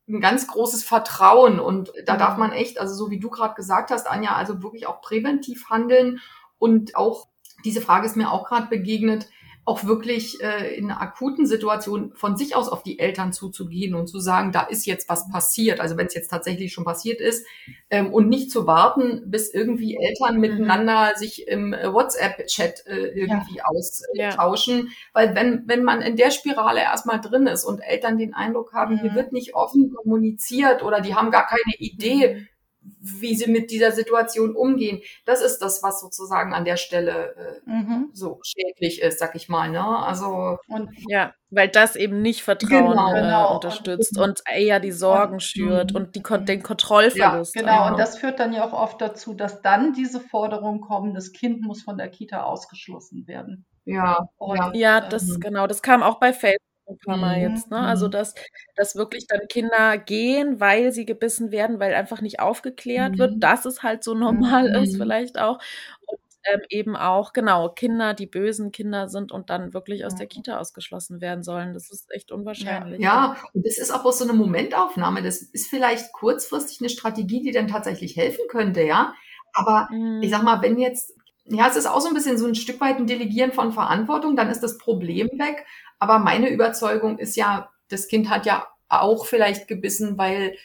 [0.07, 2.39] ein ganz großes Vertrauen und da darf mhm.
[2.39, 6.19] man echt, also so wie du gerade gesagt hast, Anja, also wirklich auch präventiv handeln
[6.59, 7.27] und auch
[7.63, 9.27] diese Frage ist mir auch gerade begegnet,
[9.63, 14.07] auch wirklich äh, in einer akuten Situation von sich aus auf die Eltern zuzugehen und
[14.07, 15.79] zu sagen, da ist jetzt was passiert.
[15.79, 17.45] Also wenn es jetzt tatsächlich schon passiert ist
[17.91, 20.41] ähm, und nicht zu warten, bis irgendwie Eltern mhm.
[20.41, 23.63] miteinander sich im äh, WhatsApp-Chat äh, irgendwie ja.
[23.65, 24.87] austauschen.
[24.87, 24.93] Ja.
[25.13, 28.95] Weil wenn, wenn man in der Spirale erstmal drin ist und Eltern den Eindruck haben,
[28.95, 28.99] mhm.
[29.01, 32.47] hier wird nicht offen kommuniziert oder die haben gar keine Idee, mhm
[32.81, 35.01] wie sie mit dieser Situation umgehen.
[35.25, 38.09] Das ist das, was sozusagen an der Stelle äh, mhm.
[38.13, 39.69] so schädlich ist, sag ich mal.
[39.69, 39.83] Ne?
[39.83, 43.55] Also und ja, weil das eben nicht Vertrauen genau, äh, genau.
[43.55, 47.55] unterstützt und, und, eher die Sorgen und, schürt und die, den Kontrollverlust.
[47.55, 47.87] Ja, genau.
[47.89, 51.61] Und das führt dann ja auch oft dazu, dass dann diese Forderungen kommen, das Kind
[51.61, 53.65] muss von der Kita ausgeschlossen werden.
[53.85, 57.49] Ja, und, ja, das ähm, genau, das kam auch bei Facebook ein paar Mal mhm.
[57.53, 57.71] jetzt.
[57.71, 57.77] Ne?
[57.77, 58.11] Also mhm.
[58.11, 58.35] dass,
[58.75, 63.19] dass wirklich dann Kinder gehen, weil sie gebissen werden, weil einfach nicht aufgeklärt mhm.
[63.19, 64.83] wird, dass es halt so normal mhm.
[64.83, 65.59] ist, vielleicht auch.
[66.05, 66.19] Und
[66.51, 70.57] ähm, eben auch, genau, Kinder, die bösen Kinder sind und dann wirklich aus der Kita
[70.57, 71.73] ausgeschlossen werden sollen.
[71.73, 72.99] Das ist echt unwahrscheinlich.
[72.99, 73.49] Ja, ja.
[73.53, 75.21] und das ist auch so eine Momentaufnahme.
[75.21, 79.13] Das ist vielleicht kurzfristig eine Strategie, die dann tatsächlich helfen könnte, ja.
[79.53, 79.89] Aber
[80.21, 80.45] ich sag mhm.
[80.45, 81.13] mal, wenn jetzt
[81.45, 84.35] ja, es ist auch so ein bisschen so ein Stück weit ein Delegieren von Verantwortung,
[84.35, 85.65] dann ist das Problem weg.
[85.99, 90.55] Aber meine Überzeugung ist ja, das Kind hat ja auch vielleicht gebissen, weil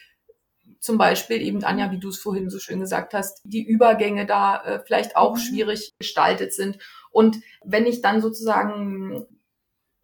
[0.79, 4.63] zum Beispiel eben, Anja, wie du es vorhin so schön gesagt hast, die Übergänge da
[4.63, 5.39] äh, vielleicht auch mhm.
[5.39, 6.77] schwierig gestaltet sind.
[7.11, 9.25] Und wenn ich dann sozusagen,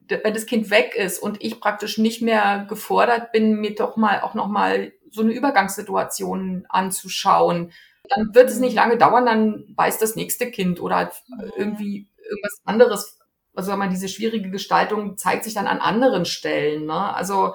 [0.07, 4.21] wenn das Kind weg ist und ich praktisch nicht mehr gefordert bin, mir doch mal
[4.21, 7.71] auch nochmal so eine Übergangssituation anzuschauen,
[8.09, 8.77] dann wird es nicht mhm.
[8.77, 11.11] lange dauern, dann beißt das nächste Kind oder halt
[11.55, 13.19] irgendwie irgendwas anderes
[13.55, 16.85] also sag mal, diese schwierige Gestaltung zeigt sich dann an anderen Stellen.
[16.85, 17.15] Ne?
[17.15, 17.53] Also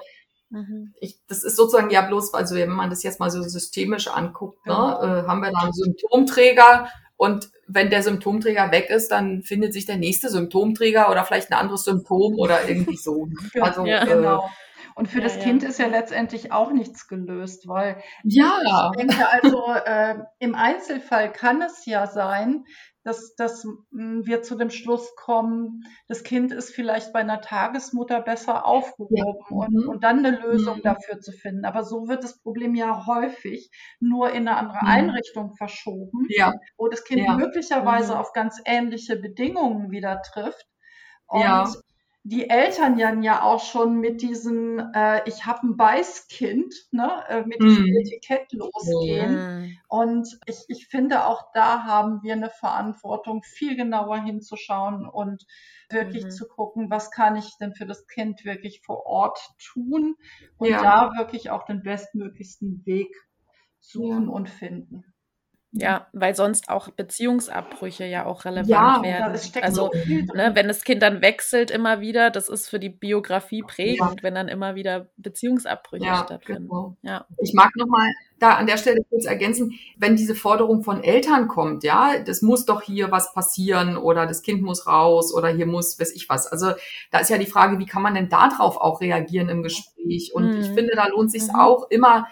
[0.49, 0.93] mhm.
[0.99, 4.65] ich, das ist sozusagen ja bloß, also wenn man das jetzt mal so systemisch anguckt,
[4.65, 9.73] ne, äh, haben wir da einen Symptomträger und wenn der Symptomträger weg ist, dann findet
[9.73, 13.27] sich der nächste Symptomträger oder vielleicht ein anderes Symptom oder irgendwie so.
[13.59, 14.49] Also ja, äh, genau.
[14.99, 18.91] Und für ja, das Kind ist ja letztendlich auch nichts gelöst, weil ja.
[18.91, 22.65] ich denke also, äh, im Einzelfall kann es ja sein,
[23.03, 28.19] dass, dass hm, wir zu dem Schluss kommen, das Kind ist vielleicht bei einer Tagesmutter
[28.19, 29.57] besser aufgehoben ja.
[29.67, 29.87] und, mhm.
[29.87, 30.83] und dann eine Lösung mhm.
[30.83, 31.63] dafür zu finden.
[31.63, 33.71] Aber so wird das Problem ja häufig
[34.01, 34.89] nur in eine andere mhm.
[34.89, 36.51] Einrichtung verschoben, ja.
[36.77, 37.37] wo das Kind ja.
[37.37, 38.19] möglicherweise mhm.
[38.19, 40.67] auf ganz ähnliche Bedingungen wieder trifft.
[41.25, 41.43] Und
[42.29, 47.59] die Eltern ja auch schon mit diesem äh, Ich habe ein Beißkind, ne, äh, mit
[47.59, 47.97] diesem mm.
[47.97, 49.63] Etikett losgehen.
[49.63, 49.77] Mm.
[49.87, 55.43] Und ich, ich finde, auch da haben wir eine Verantwortung, viel genauer hinzuschauen und
[55.89, 56.29] wirklich mhm.
[56.29, 60.15] zu gucken, was kann ich denn für das Kind wirklich vor Ort tun
[60.59, 60.83] und ja.
[60.83, 63.09] da wirklich auch den bestmöglichsten Weg
[63.79, 64.33] suchen ja.
[64.33, 65.03] und finden.
[65.71, 69.39] Ja, weil sonst auch Beziehungsabbrüche ja auch relevant ja, werden.
[69.61, 69.91] Also,
[70.33, 74.23] ne, wenn das Kind dann wechselt immer wieder, das ist für die Biografie prägend, ja.
[74.23, 76.69] wenn dann immer wieder Beziehungsabbrüche ja, stattfinden.
[76.69, 76.97] Genau.
[77.03, 77.27] Ja.
[77.37, 78.09] Ich mag nochmal
[78.39, 82.65] da an der Stelle kurz ergänzen, wenn diese Forderung von Eltern kommt, ja, das muss
[82.65, 86.47] doch hier was passieren oder das Kind muss raus oder hier muss, weiß ich was.
[86.47, 86.71] Also
[87.11, 90.31] da ist ja die Frage, wie kann man denn darauf auch reagieren im Gespräch?
[90.33, 90.61] Und mhm.
[90.61, 91.55] ich finde, da lohnt sich mhm.
[91.55, 92.25] auch immer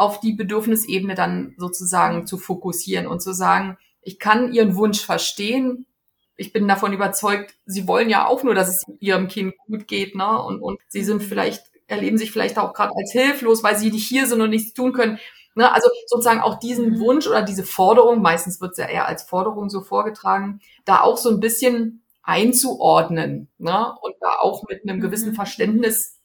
[0.00, 5.84] auf die Bedürfnisebene dann sozusagen zu fokussieren und zu sagen, ich kann Ihren Wunsch verstehen.
[6.36, 10.14] Ich bin davon überzeugt, Sie wollen ja auch nur, dass es Ihrem Kind gut geht,
[10.14, 10.42] ne?
[10.42, 14.08] Und, und Sie sind vielleicht, erleben sich vielleicht auch gerade als hilflos, weil Sie nicht
[14.08, 15.18] hier sind und nichts tun können.
[15.54, 15.70] Ne?
[15.70, 17.00] Also sozusagen auch diesen mhm.
[17.00, 21.18] Wunsch oder diese Forderung, meistens wird es ja eher als Forderung so vorgetragen, da auch
[21.18, 23.94] so ein bisschen einzuordnen ne?
[24.00, 25.34] und da auch mit einem gewissen mhm.
[25.34, 26.19] Verständnis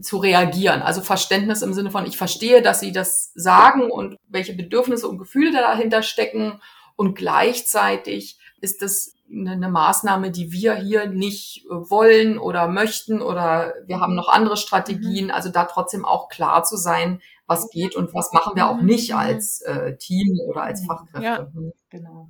[0.00, 0.82] zu reagieren.
[0.82, 5.18] Also Verständnis im Sinne von, ich verstehe, dass sie das sagen und welche Bedürfnisse und
[5.18, 6.60] Gefühle dahinter stecken.
[6.96, 14.00] Und gleichzeitig ist das eine, Maßnahme, die wir hier nicht wollen oder möchten oder wir
[14.00, 15.26] haben noch andere Strategien.
[15.26, 15.30] Mhm.
[15.30, 19.10] Also da trotzdem auch klar zu sein, was geht und was machen wir auch nicht
[19.10, 19.16] mhm.
[19.16, 21.24] als äh, Team oder als Fachkräfte.
[21.24, 21.72] Ja, mhm.
[21.90, 22.28] genau.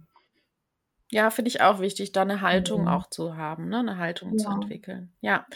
[1.10, 2.88] Ja, finde ich auch wichtig, da eine Haltung mhm.
[2.88, 3.78] auch zu haben, ne?
[3.78, 4.44] eine Haltung ja.
[4.44, 5.12] zu entwickeln.
[5.20, 5.46] Ja.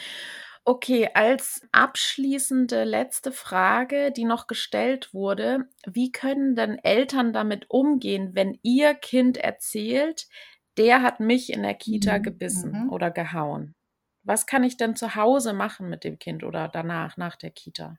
[0.66, 8.30] Okay, als abschließende letzte Frage, die noch gestellt wurde, wie können denn Eltern damit umgehen,
[8.34, 10.26] wenn ihr Kind erzählt,
[10.78, 12.22] der hat mich in der Kita mhm.
[12.22, 12.90] gebissen mhm.
[12.90, 13.74] oder gehauen?
[14.22, 17.98] Was kann ich denn zu Hause machen mit dem Kind oder danach, nach der Kita?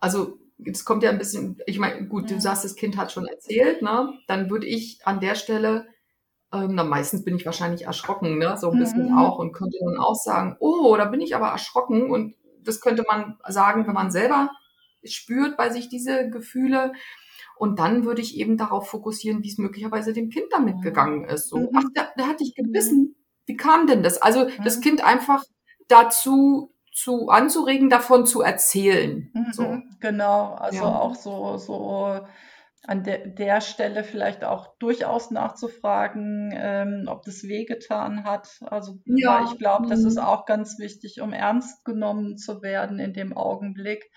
[0.00, 3.26] Also es kommt ja ein bisschen, ich meine, gut, du sagst, das Kind hat schon
[3.26, 4.12] erzählt, ne?
[4.26, 5.86] Dann würde ich an der Stelle
[6.52, 8.56] ähm, na, meistens bin ich wahrscheinlich erschrocken, ne?
[8.56, 9.18] so ein bisschen mhm.
[9.18, 12.34] auch und könnte dann auch sagen, oh, da bin ich aber erschrocken und
[12.64, 14.50] das könnte man sagen, wenn man selber
[15.04, 16.92] spürt bei sich diese Gefühle.
[17.56, 20.82] Und dann würde ich eben darauf fokussieren, wie es möglicherweise dem Kind damit mhm.
[20.82, 21.48] gegangen ist.
[21.48, 21.68] So, mhm.
[21.74, 23.16] ach, der, der hat dich gebissen.
[23.46, 24.20] Wie kam denn das?
[24.20, 24.80] Also das mhm.
[24.82, 25.44] Kind einfach
[25.88, 29.32] dazu zu anzuregen, davon zu erzählen.
[29.52, 29.78] So.
[30.00, 30.84] Genau, also ja.
[30.84, 32.20] auch so, so
[32.86, 38.48] an de der Stelle vielleicht auch durchaus nachzufragen, ähm, ob das wehgetan hat.
[38.62, 39.44] Also ja.
[39.44, 40.24] ich glaube, das ist mhm.
[40.24, 44.10] auch ganz wichtig, um ernst genommen zu werden in dem Augenblick.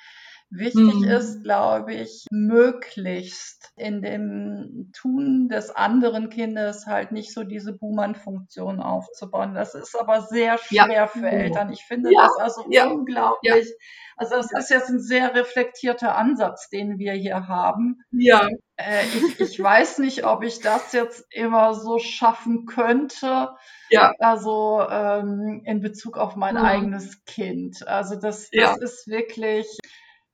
[0.55, 1.03] Wichtig mhm.
[1.05, 8.79] ist, glaube ich, möglichst in dem Tun des anderen Kindes halt nicht so diese Buhmann-Funktion
[8.79, 9.55] aufzubauen.
[9.55, 11.07] Das ist aber sehr schwer ja.
[11.07, 11.71] für Eltern.
[11.71, 12.21] Ich finde ja.
[12.21, 12.85] das also ja.
[12.87, 13.73] unglaublich.
[14.15, 18.03] Also das ist jetzt ein sehr reflektierter Ansatz, den wir hier haben.
[18.11, 18.47] Ja.
[18.75, 23.49] Äh, ich, ich weiß nicht, ob ich das jetzt immer so schaffen könnte.
[23.89, 24.13] Ja.
[24.19, 26.61] Also ähm, in Bezug auf mein mhm.
[26.61, 27.87] eigenes Kind.
[27.87, 29.77] Also das, das ist wirklich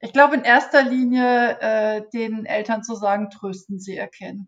[0.01, 4.47] ich glaube in erster Linie äh, den Eltern zu sagen, trösten Sie ihr Kind.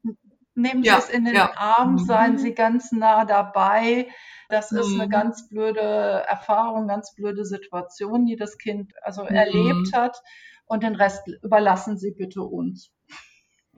[0.56, 1.52] Nehmen Sie ja, es in den ja.
[1.56, 1.99] Arm, mhm.
[1.99, 4.08] seien Sie ganz nah dabei.
[4.49, 4.80] Das mhm.
[4.80, 5.10] ist eine mhm.
[5.10, 9.30] ganz blöde Erfahrung, ganz blöde Situation, die das Kind also mhm.
[9.30, 10.22] erlebt hat.
[10.66, 12.91] Und den Rest überlassen Sie bitte uns.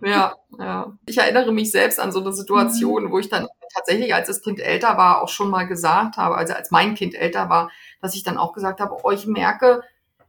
[0.01, 0.97] Ja, ja.
[1.05, 3.11] Ich erinnere mich selbst an so eine Situation, mhm.
[3.11, 6.53] wo ich dann tatsächlich, als das Kind älter war, auch schon mal gesagt habe, also
[6.53, 7.71] als mein Kind älter war,
[8.01, 9.81] dass ich dann auch gesagt habe, oh, ich merke,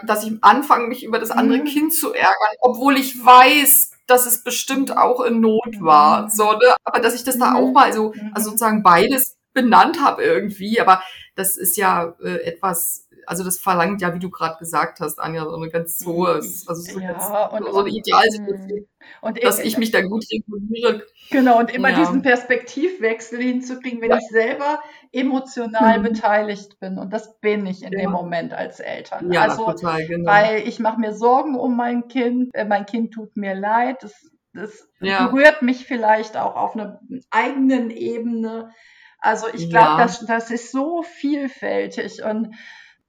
[0.04, 1.64] dass ich anfange, mich über das andere mhm.
[1.64, 6.22] Kind zu ärgern, obwohl ich weiß, dass es bestimmt auch in Not war.
[6.22, 6.28] Mhm.
[6.30, 6.74] So, ne?
[6.84, 7.72] Aber dass ich das da auch mhm.
[7.72, 10.80] mal so, also sozusagen beides benannt habe irgendwie.
[10.80, 11.02] Aber
[11.36, 15.44] das ist ja äh, etwas, also das verlangt ja, wie du gerade gesagt hast, Anja,
[15.44, 18.86] so eine ganz hohe, also so, ja, ganz, und, so eine Idealsituation,
[19.20, 21.06] und dass ich mich da gut reguliere.
[21.30, 21.98] Genau, und immer ja.
[21.98, 24.18] diesen Perspektivwechsel hinzukriegen, wenn ja.
[24.18, 24.80] ich selber
[25.12, 26.02] emotional mhm.
[26.04, 26.98] beteiligt bin.
[26.98, 28.00] Und das bin ich in ja.
[28.00, 29.32] dem Moment als Eltern.
[29.32, 30.30] Ja, also, total, genau.
[30.30, 34.14] Weil ich mache mir Sorgen um mein Kind, äh, mein Kind tut mir leid, das,
[34.52, 37.00] das berührt mich vielleicht auch auf einer
[37.30, 38.70] eigenen Ebene.
[39.18, 42.54] Also ich glaube, das, das ist so vielfältig und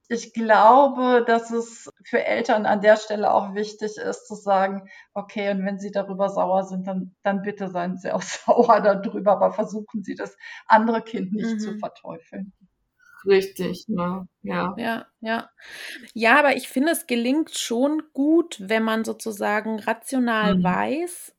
[0.08, 5.52] ich glaube, dass es für Eltern an der Stelle auch wichtig ist zu sagen, okay,
[5.52, 9.54] und wenn sie darüber sauer sind, dann, dann bitte seien sie auch sauer darüber, aber
[9.54, 10.38] versuchen sie das
[10.68, 11.60] andere Kind nicht mhm.
[11.60, 12.54] zu verteufeln.
[13.26, 14.28] Richtig, ne?
[14.44, 14.76] ja.
[14.78, 15.50] Ja, ja.
[16.14, 20.64] Ja, aber ich finde, es gelingt schon gut, wenn man sozusagen rational mhm.
[20.64, 21.35] weiß,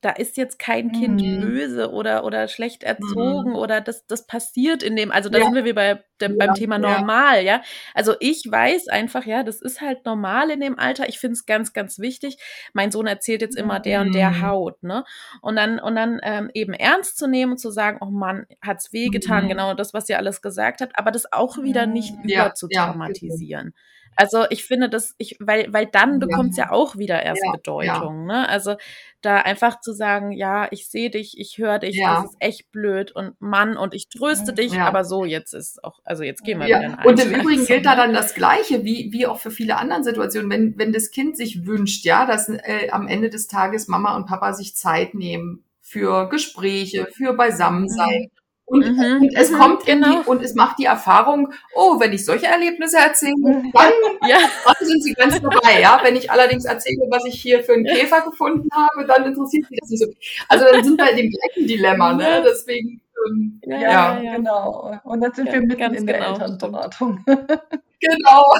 [0.00, 1.40] da ist jetzt kein Kind mhm.
[1.42, 3.56] böse oder, oder schlecht erzogen mhm.
[3.56, 5.44] oder das, das passiert in dem, also da ja.
[5.44, 7.56] sind wir wie bei, dem, ja, beim Thema normal, ja.
[7.56, 7.62] ja.
[7.94, 11.08] Also ich weiß einfach, ja, das ist halt normal in dem Alter.
[11.10, 12.38] Ich finde es ganz, ganz wichtig.
[12.72, 14.42] Mein Sohn erzählt jetzt immer der und der mhm.
[14.42, 15.04] Haut, ne?
[15.42, 18.94] Und dann, und dann ähm, eben ernst zu nehmen und zu sagen, oh Mann, hat's
[18.94, 19.48] wehgetan, mhm.
[19.48, 23.74] genau das, was ihr alles gesagt habt, aber das auch wieder nicht über zu traumatisieren.
[24.16, 26.66] Also ich finde das, ich, weil, weil dann bekommt es ja.
[26.66, 26.70] ja.
[26.72, 28.28] auch wieder erst ja, Bedeutung.
[28.28, 28.42] Ja.
[28.42, 28.48] Ne?
[28.48, 28.76] Also
[29.22, 33.12] da einfach zu sagen, ja, ich sehe dich, ich höre dich, das ist echt blöd
[33.12, 36.66] und Mann und ich tröste dich, aber so jetzt ist auch, also jetzt gehen wir
[36.66, 39.76] wieder in Und im Übrigen gilt da dann das Gleiche, wie, wie auch für viele
[39.76, 43.88] andere Situationen, wenn, wenn das Kind sich wünscht, ja, dass äh, am Ende des Tages
[43.88, 48.28] Mama und Papa sich Zeit nehmen für Gespräche, für Beisammensein.
[48.32, 48.39] Mhm.
[48.70, 50.22] Und, mhm, und es mhm, kommt genau.
[50.22, 53.72] Die, und es macht die Erfahrung, oh, wenn ich solche Erlebnisse erzähle, mhm.
[53.72, 53.92] dann,
[54.28, 54.38] ja.
[54.64, 55.80] dann sind sie ganz dabei.
[55.80, 59.66] Ja, wenn ich allerdings erzähle, was ich hier für einen Käfer gefunden habe, dann interessiert
[59.68, 60.06] sie das nicht so.
[60.48, 62.44] Also dann sind wir in dem gleichen Dilemma, ne?
[62.46, 63.00] Deswegen.
[63.26, 65.00] Ähm, ja, ja, ja, genau.
[65.02, 66.30] Und dann sind ja, wir mitten in der genau.
[66.30, 67.24] Elternberatung.
[67.26, 68.44] genau.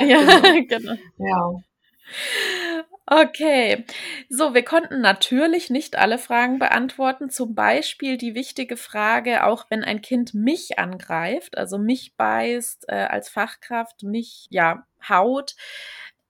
[0.00, 0.20] Ja,
[0.68, 0.94] genau.
[1.18, 1.50] Ja.
[3.10, 3.86] Okay,
[4.28, 7.30] so, wir konnten natürlich nicht alle Fragen beantworten.
[7.30, 12.96] Zum Beispiel die wichtige Frage, auch wenn ein Kind mich angreift, also mich beißt äh,
[12.96, 15.56] als Fachkraft, mich ja haut.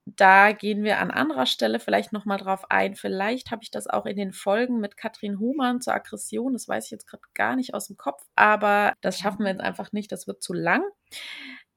[0.06, 2.94] Da gehen wir an anderer Stelle vielleicht nochmal drauf ein.
[2.94, 6.52] Vielleicht habe ich das auch in den Folgen mit Katrin Humann zur Aggression.
[6.52, 9.60] Das weiß ich jetzt gerade gar nicht aus dem Kopf, aber das schaffen wir jetzt
[9.60, 10.12] einfach nicht.
[10.12, 10.82] Das wird zu lang.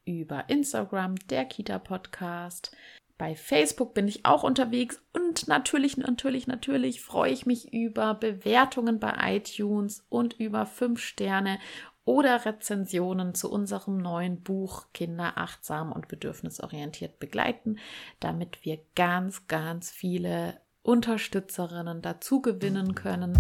[0.09, 2.75] über Instagram, der Kita-Podcast.
[3.19, 8.99] Bei Facebook bin ich auch unterwegs und natürlich, natürlich, natürlich freue ich mich über Bewertungen
[9.01, 11.59] bei iTunes und über 5 Sterne
[12.05, 17.79] oder Rezensionen zu unserem neuen Buch Kinder achtsam und bedürfnisorientiert begleiten,
[18.19, 23.39] damit wir ganz, ganz viele Unterstützerinnen dazu gewinnen können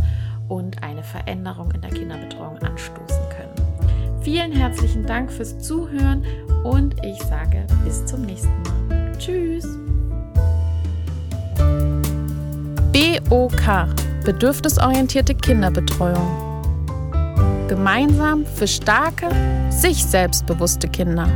[0.48, 3.27] und eine Veränderung in der Kinderbetreuung anstoßen.
[4.30, 6.22] Vielen herzlichen Dank fürs Zuhören
[6.62, 9.12] und ich sage bis zum nächsten Mal.
[9.16, 9.66] Tschüss.
[12.92, 13.86] BOK
[14.26, 16.28] Bedürfnisorientierte Kinderbetreuung.
[17.68, 19.30] Gemeinsam für starke,
[19.70, 21.26] sich selbstbewusste Kinder.